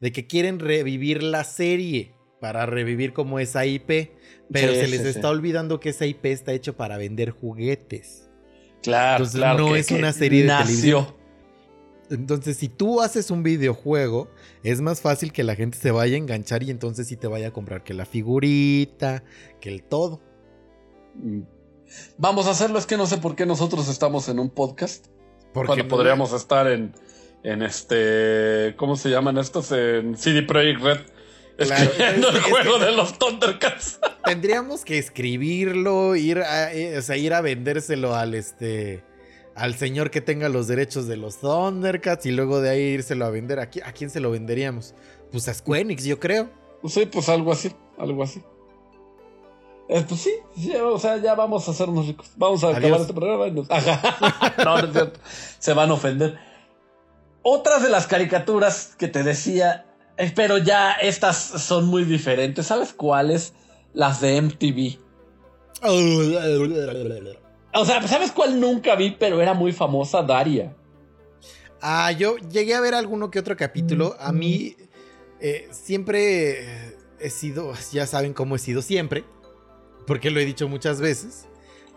[0.00, 4.10] de que quieren revivir la serie para revivir como esa IP,
[4.52, 5.26] pero Sí, se les sí, está sí.
[5.26, 8.28] olvidando que esa IP está hecho para vender juguetes.
[8.82, 9.66] Claro, Entonces, claro.
[9.68, 10.66] no que- es una serie de nació.
[10.66, 11.15] televisión.
[12.10, 14.28] Entonces, si tú haces un videojuego,
[14.62, 17.48] es más fácil que la gente se vaya a enganchar y entonces sí te vaya
[17.48, 19.24] a comprar que la figurita,
[19.60, 20.20] que el todo.
[21.14, 21.40] Mm.
[22.18, 25.06] Vamos a hacerlo, es que no sé por qué nosotros estamos en un podcast.
[25.52, 26.92] Porque cuando no- podríamos estar en,
[27.42, 29.72] en este, ¿cómo se llaman estos?
[29.72, 30.98] En CD Projekt Red.
[31.56, 33.98] Claro, Escribiendo es el juego es de los Thundercats.
[34.24, 39.02] Tendríamos que escribirlo, ir a, eh, o sea, ir a vendérselo al este
[39.56, 43.30] al señor que tenga los derechos de los Thundercats y luego de ahí írselo a
[43.30, 43.58] vender.
[43.58, 44.94] ¿A, qui- a quién se lo venderíamos?
[45.32, 46.48] Pues a Square Enix, yo creo.
[46.86, 48.42] Sí, pues algo así, algo así.
[49.88, 52.28] Eh, pues sí, sí, o sea, ya vamos a hacernos ricos.
[52.36, 53.46] Vamos a acabar este programa.
[53.48, 54.54] y nos- Ajá.
[54.64, 55.20] no, no es cierto.
[55.58, 56.38] Se van a ofender.
[57.42, 59.86] Otras de las caricaturas que te decía,
[60.16, 62.66] eh, pero ya estas son muy diferentes.
[62.66, 63.54] ¿Sabes cuáles?
[63.94, 64.98] Las de MTV.
[67.78, 70.22] O sea, ¿sabes cuál nunca vi, pero era muy famosa?
[70.22, 70.74] Daria.
[71.80, 74.16] Ah, yo llegué a ver alguno que otro capítulo.
[74.18, 74.76] A mí
[75.40, 79.24] eh, siempre eh, he sido, ya saben cómo he sido siempre,
[80.06, 81.46] porque lo he dicho muchas veces.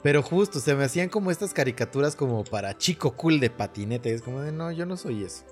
[0.02, 4.14] Pero justo, se me hacían como estas caricaturas como para chico cool de patinete.
[4.14, 5.44] Es como de, no, yo no soy eso.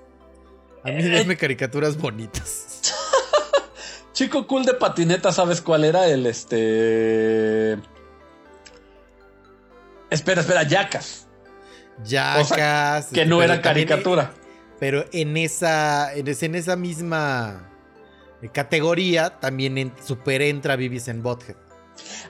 [0.84, 2.80] A mí Eh, denme caricaturas bonitas.
[4.12, 6.08] Chico cool de patineta, ¿sabes cuál era?
[6.08, 7.78] El este.
[10.10, 11.26] Espera, espera, Yacas.
[12.04, 13.06] Yacas.
[13.12, 14.32] Que no era caricatura.
[14.80, 17.68] Pero en esa, en, esa misma
[18.42, 21.56] eh, categoría también en- super entra Vivis en Bothead.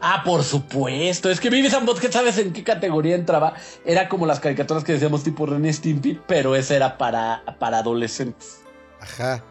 [0.01, 1.31] Ah, por supuesto.
[1.31, 3.53] Es que Vivis and Butthead, ¿sabes en qué categoría entraba?
[3.85, 8.61] Era como las caricaturas que decíamos tipo René Stimpy, pero esa era para, para adolescentes.
[8.99, 9.45] Ajá.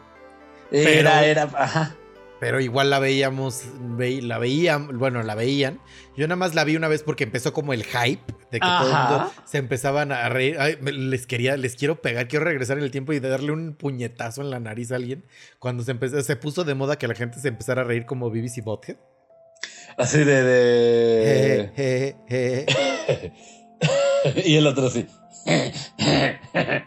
[0.72, 1.94] Era, Pero- era, ajá.
[2.40, 3.62] Pero igual la veíamos,
[3.96, 5.80] ve- la veían, bueno, la veían.
[6.16, 8.22] Yo nada más la vi una vez porque empezó como el hype
[8.52, 10.56] de que todo el mundo se empezaban a reír.
[10.60, 14.42] Ay, les quería, les quiero pegar, quiero regresar en el tiempo y darle un puñetazo
[14.42, 15.24] en la nariz a alguien.
[15.58, 18.30] Cuando se empezó, se puso de moda que la gente se empezara a reír como
[18.56, 18.96] y Bothead.
[19.96, 20.42] Así de.
[20.44, 21.72] de...
[21.76, 22.66] Je, je,
[23.08, 23.32] je.
[24.48, 25.06] y el otro sí.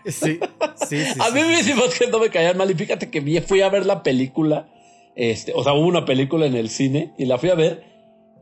[0.05, 0.39] Sí,
[0.87, 1.19] sí, sí.
[1.19, 1.71] A mí sí.
[1.71, 2.69] Y Butthead no me caían mal.
[2.69, 4.67] Y fíjate que fui a ver la película.
[5.15, 7.89] Este, o sea, hubo una película en el cine y la fui a ver.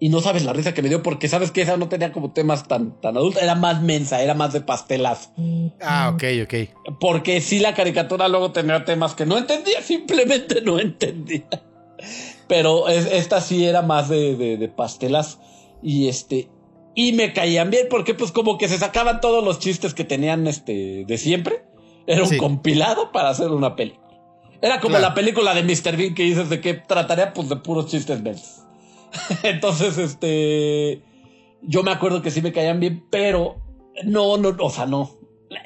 [0.01, 2.31] Y no sabes la risa que me dio porque sabes que esa no tenía como
[2.31, 3.41] temas tan, tan adultos.
[3.43, 5.31] Era más mensa, era más de pastelazo.
[5.81, 6.97] Ah, ok, ok.
[7.01, 11.43] Porque sí, la caricatura luego tenía temas que no entendía, simplemente no entendía.
[12.47, 15.39] Pero es- esta sí era más de, de, de pastelas.
[15.83, 16.47] Y este.
[16.95, 20.47] Y me caían bien, porque pues como que se sacaban todos los chistes que tenían
[20.47, 21.63] este de siempre.
[22.07, 22.37] Era un Sí.
[22.37, 24.07] compilado para hacer una película.
[24.61, 25.09] Era como Claro.
[25.09, 25.95] la película de Mr.
[25.97, 28.63] Bean que dices de que trataría pues de puros chistes mensos.
[29.43, 31.01] Entonces, este.
[31.61, 33.57] Yo me acuerdo que sí me caían bien, pero
[34.05, 35.11] no, no, o sea, no.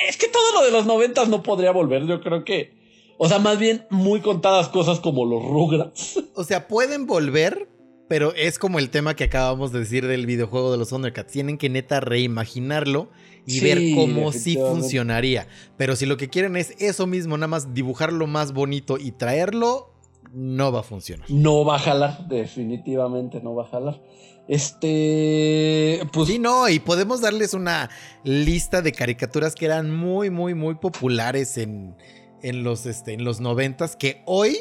[0.07, 2.05] Es que todo lo de los noventas no podría volver.
[2.05, 2.73] Yo creo que.
[3.17, 6.19] O sea, más bien muy contadas cosas como los Rugrats.
[6.35, 7.69] O sea, pueden volver,
[8.09, 11.31] pero es como el tema que acabamos de decir del videojuego de los Thundercats.
[11.31, 13.09] Tienen que neta reimaginarlo
[13.45, 15.47] y Sí, ver cómo sí funcionaría.
[15.77, 19.93] Pero si lo que quieren es eso mismo, nada más dibujarlo más bonito y traerlo,
[20.33, 21.29] no va a funcionar.
[21.29, 24.01] No va a jalar, definitivamente no va a jalar.
[24.47, 27.89] Este, pues Sí, no, y podemos darles una
[28.23, 31.95] lista de caricaturas que eran muy, muy, muy populares en,
[32.41, 34.57] en los, este, en los noventas, que hoy,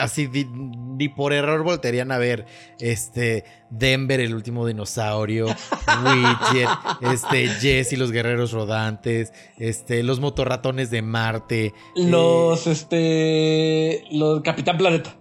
[0.00, 2.46] así, ni por error voltearían a ver,
[2.80, 5.46] este, Denver, el último dinosaurio,
[6.04, 6.68] Widget,
[7.12, 14.78] este, Jess y los guerreros rodantes, este, los motorratones de Marte, los, este, los Capitán
[14.78, 15.14] Planeta.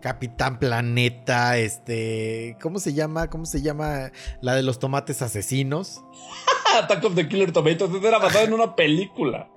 [0.00, 3.28] Capitán Planeta, este, ¿cómo se llama?
[3.28, 4.12] ¿Cómo se llama?
[4.40, 6.02] La de los tomates asesinos.
[6.78, 9.50] Attack of the Killer Tomatoes, era basado en una película.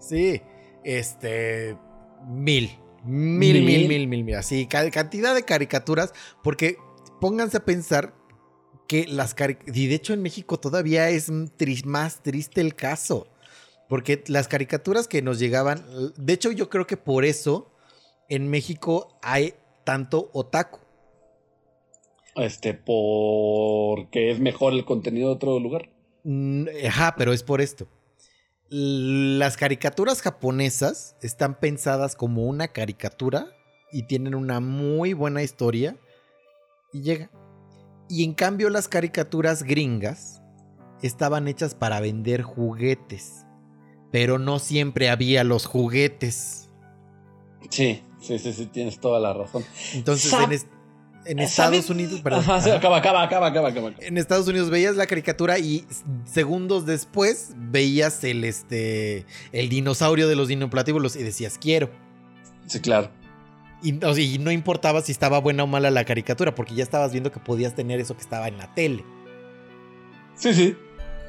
[0.00, 0.40] Sí,
[0.82, 1.76] este,
[2.26, 2.70] mil,
[3.04, 3.88] mil, Mil.
[3.88, 6.76] mil, mil, mil, así, ca- cantidad de caricaturas, porque
[7.20, 8.14] pónganse a pensar
[8.88, 11.30] que las caricaturas, y de hecho en México todavía es
[11.84, 13.28] más triste el caso,
[13.88, 15.84] porque las caricaturas que nos llegaban,
[16.16, 17.70] de hecho yo creo que por eso
[18.28, 20.78] en México hay tanto otaku.
[22.34, 25.90] Este, porque es mejor el contenido de otro lugar.
[26.86, 27.86] Ajá, pero es por esto.
[28.74, 33.48] Las caricaturas japonesas están pensadas como una caricatura
[33.92, 35.98] y tienen una muy buena historia
[36.90, 37.30] y llega.
[38.08, 40.40] Y en cambio las caricaturas gringas
[41.02, 43.44] estaban hechas para vender juguetes,
[44.10, 46.70] pero no siempre había los juguetes.
[47.68, 49.66] Sí, sí, sí, sí, tienes toda la razón.
[49.92, 50.66] Entonces en, es-
[51.24, 51.90] en Estados ¿Sabes?
[51.90, 52.78] Unidos, perdón, Ajá, sí, ajá.
[52.78, 53.92] acaba, acaba, acaba, acaba, acaba.
[54.00, 55.86] en Estados Unidos veías la caricatura y
[56.24, 61.90] segundos después veías el este el dinosaurio de los dinoplatíbulos y decías quiero.
[62.66, 63.10] Sí, claro.
[63.82, 66.84] Y, o sea, y no importaba si estaba buena o mala la caricatura, porque ya
[66.84, 69.04] estabas viendo que podías tener eso que estaba en la tele
[70.36, 70.76] Sí, sí.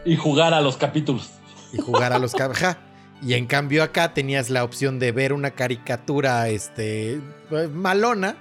[0.06, 1.32] Y jugar a los capítulos.
[1.72, 2.78] y jugar a los ajá.
[3.22, 7.14] Y en cambio acá tenías la opción de ver una caricatura este
[7.52, 8.36] eh, malona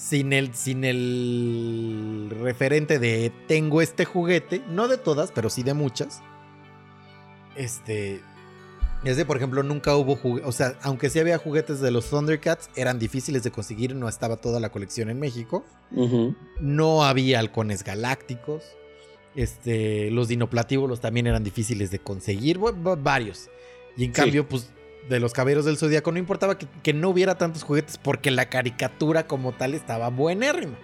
[0.00, 5.74] sin el sin el referente de tengo este juguete, no de todas, pero sí de
[5.74, 6.22] muchas.
[7.56, 8.20] Este
[9.04, 12.08] es de, por ejemplo, nunca hubo juguetes, o sea, aunque sí había juguetes de los
[12.10, 15.64] Thundercats, eran difíciles de conseguir, no estaba toda la colección en México.
[16.60, 18.62] No había halcones galácticos.
[19.34, 22.58] Este, los dinoplatíbulos también eran difíciles de conseguir.
[22.58, 23.48] varios.
[23.96, 24.20] Y en Sí.
[24.20, 24.70] cambio, pues,
[25.08, 28.48] de los caballeros del zodiaco no importaba que, que no hubiera tantos juguetes porque la
[28.48, 30.76] caricatura como tal estaba buenérrima.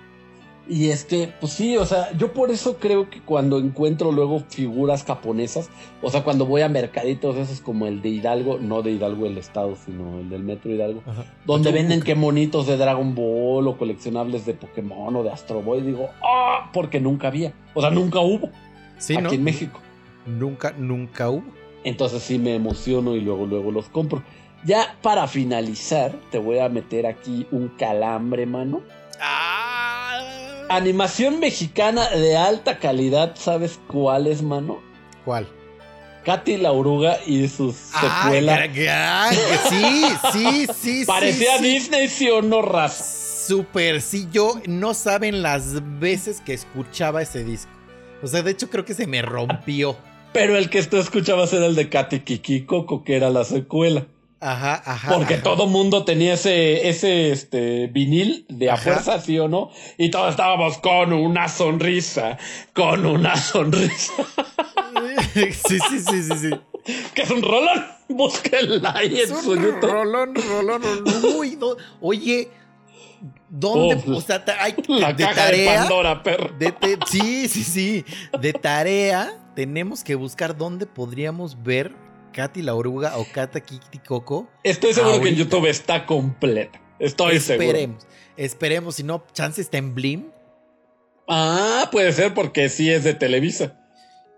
[0.68, 5.04] Y este, pues sí, o sea, yo por eso creo que cuando encuentro luego figuras
[5.04, 5.70] japonesas,
[6.02, 9.38] o sea, cuando voy a mercaditos esos como el de Hidalgo, no de Hidalgo el
[9.38, 11.04] estado, sino el del Metro Hidalgo,
[11.44, 15.82] donde venden que monitos de Dragon Ball o coleccionables de Pokémon o de Astro Boy,
[15.82, 18.50] digo, ah, porque nunca había, o sea, nunca hubo
[18.98, 19.32] Sí, aquí ¿no?
[19.32, 19.80] en México.
[20.26, 21.44] Nunca, nunca hubo.
[21.86, 24.22] Entonces sí me emociono y luego, luego los compro.
[24.64, 28.82] Ya para finalizar, te voy a meter aquí un calambre, mano.
[30.68, 34.80] Animación mexicana de alta calidad, ¿sabes cuál es, mano?
[35.24, 35.46] ¿Cuál?
[36.24, 38.66] Katy la oruga y su Ay, secuela.
[38.66, 39.36] gra- ay,
[39.68, 41.70] sí, sí, sí, Parecía sí, sí.
[41.74, 43.04] Disney, sí o no, raza.
[43.46, 47.70] Súper, sí, yo no saben las veces que escuchaba ese disco.
[48.24, 49.96] O sea, de hecho creo que se me rompió.
[50.32, 54.06] Pero el que tú escuchabas era el de Katy Kiki Coco, que era la secuela.
[54.38, 55.14] Ajá, ajá.
[55.14, 55.42] Porque ajá.
[55.42, 59.70] todo mundo tenía ese, ese este, vinil de a fuerza, sí o no.
[59.96, 62.36] Y todos estábamos con una sonrisa,
[62.74, 64.12] con una sonrisa.
[65.32, 66.50] sí, sí, sí, sí, sí.
[67.14, 67.84] que es un rolón.
[68.08, 69.90] Búsquenla ahí en Es su un YouTube.
[69.90, 71.34] rolón, rolón, rolón.
[71.38, 72.48] Uy, do- oye,
[73.48, 74.00] ¿dónde?
[74.06, 75.78] Oh, o sea, hay La de caja de tarea.
[75.80, 76.50] Pandora, perro.
[76.58, 78.04] de te- sí, sí, sí.
[78.40, 81.96] De tarea, tenemos que buscar dónde podríamos ver
[82.34, 84.46] Katy la oruga o Kata Kiki Coco.
[84.62, 85.44] Estoy seguro que en ahorita.
[85.44, 86.78] YouTube está completa.
[86.98, 87.66] Estoy seguro.
[87.66, 88.06] Esperemos.
[88.36, 90.30] Esperemos, si no, chance está en Blim.
[91.26, 93.80] Ah, puede ser porque sí es de Televisa.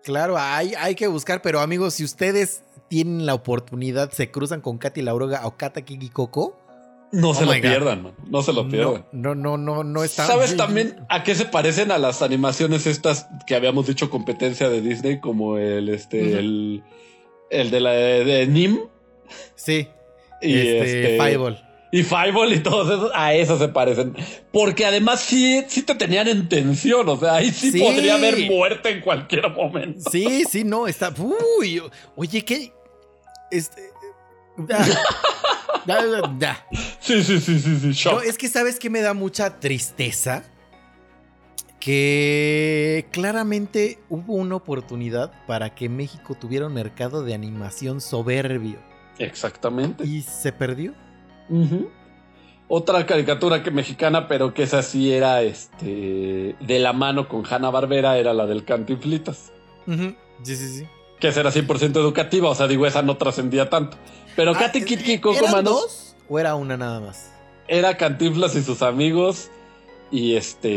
[0.05, 4.79] Claro, hay, hay que buscar, pero amigos, si ustedes tienen la oportunidad, se cruzan con
[4.79, 6.57] Katy la oruga o Kata Kiki Coco.
[7.11, 7.61] No se Oh lo God.
[7.61, 8.13] pierdan, man.
[8.29, 9.07] No se lo pierdan.
[9.13, 10.27] No, no, no, no, no está.
[10.27, 14.81] ¿Sabes también a qué se parecen a las animaciones estas que habíamos dicho competencia de
[14.83, 15.19] Disney?
[15.21, 16.83] Como el este, el,
[17.51, 18.81] el de la de Nim
[19.55, 19.89] Sí.
[20.43, 21.65] y este, este, Fireball.
[21.93, 24.15] y Fireball y todos esos, a eso se parecen.
[24.53, 27.81] Porque además sí, sí te tenían en tensión, o sea, ahí sí, Sí.
[27.81, 30.11] podría haber muerte en cualquier momento.
[30.11, 31.13] Sí, sí, no, está.
[31.59, 31.81] Uy,
[32.17, 32.71] oye, ¿qué?
[33.51, 33.81] Este.
[37.01, 38.15] Sí, sí, sí, sí, sí, shock.
[38.15, 40.45] No, es que sabes que me da mucha tristeza.
[41.81, 48.81] Que claramente hubo una oportunidad para que México tuviera un mercado de animación soberbio
[49.19, 50.05] Exactamente.
[50.05, 50.93] y se perdió.
[52.67, 57.71] Otra caricatura que mexicana, pero que esa sí era este de la mano con Hanna
[57.71, 59.53] Barbera, era la del Cantinflitas.
[59.87, 60.15] Ujú.
[60.43, 60.87] Sí, sí, sí.
[61.19, 63.97] Que esa era 100% educativa, o sea, digo, esa no trascendía tanto.
[64.39, 65.01] Pero Ah, Katy Kid
[65.36, 67.32] ¿Eran manos, dos o era una nada más?
[67.66, 69.51] era Cantinflas y sus amigos.
[70.12, 70.68] Y este.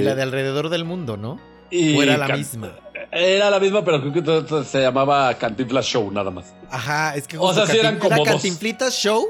[0.00, 1.38] Y la de alrededor del mundo, ¿no?
[1.70, 2.72] y ¿O era la Can- misma?
[3.12, 6.52] Era la misma, pero creo que se llamaba Cantinflas Show, nada más.
[6.70, 8.26] Ajá, es que O sea, sí eran como era dos.
[8.28, 9.26] Cantinflitas Show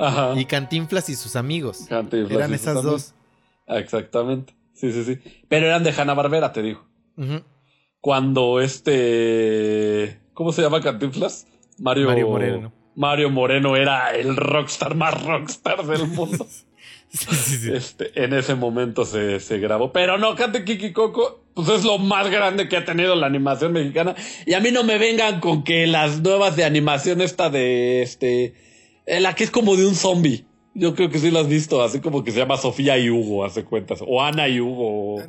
[0.00, 0.32] Ajá.
[0.36, 1.86] y Cantinflas y sus amigos.
[1.88, 3.14] Cantinflas Eran y sus esas amigos.
[3.68, 3.78] dos.
[3.78, 4.54] Exactamente.
[4.74, 5.18] Sí, sí, sí.
[5.48, 6.84] Pero eran de Hanna Barbera, te digo.
[7.16, 7.42] Ujú.
[8.00, 10.20] Cuando este.
[10.34, 11.46] ¿Cómo se llama Cantinflas?
[11.78, 12.72] Mario, Mario Moreno.
[13.00, 16.46] Mario Moreno era el rockstar más rockstar del mundo.
[17.12, 17.72] Sí, sí, sí.
[17.72, 19.90] Este, en ese momento se, se grabó.
[19.90, 23.72] Pero no, Cante Kiki Coco, pues es lo más grande que ha tenido la animación
[23.72, 24.14] mexicana.
[24.46, 28.54] Y a mí no me vengan con que las nuevas de animación esta de este.
[29.06, 30.44] eh, La que es como de un zombie.
[30.72, 33.44] Yo creo que sí la has visto, así como que se llama Sofía y Hugo,
[33.44, 33.98] hace cuentas.
[34.06, 35.20] O Ana y Hugo.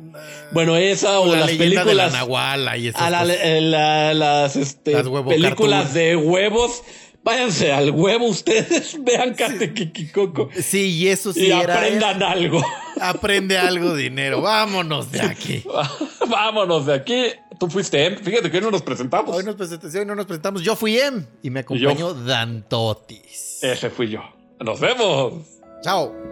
[0.52, 2.12] Bueno, esa o, O la las leyenda de la películas.
[2.12, 5.94] Nahuala y esas a la- eh, la- las este, Las películas cartoon.
[5.94, 6.84] de huevos.
[7.24, 10.48] Váyanse al huevo ustedes, vean Cante Kiki Coco.
[10.60, 11.74] Sí, y eso sí y era.
[11.76, 12.64] aprendan algo.
[13.00, 14.40] Aprende algo, dinero.
[14.42, 15.62] Vámonos de aquí.
[16.28, 17.24] Vámonos de aquí.
[17.58, 18.16] Tú fuiste M.
[18.16, 19.36] Fíjate que hoy no nos presentamos.
[19.36, 20.62] Hoy nos, presentamos, hoy no nos presentamos.
[20.62, 23.62] Yo fui Em y me acompañó Dantotis.
[23.62, 24.20] Ese fui yo.
[24.58, 25.34] Nos vemos.
[25.82, 26.31] Chao.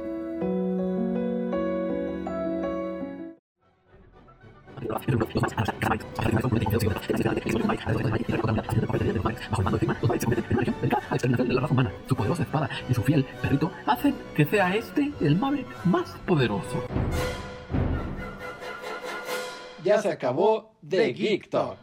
[12.08, 16.84] Su poderosa espada y su fiel perrito hacen que sea este el Maverick más poderoso.
[19.84, 21.78] Ya se acabó The Geek Talk.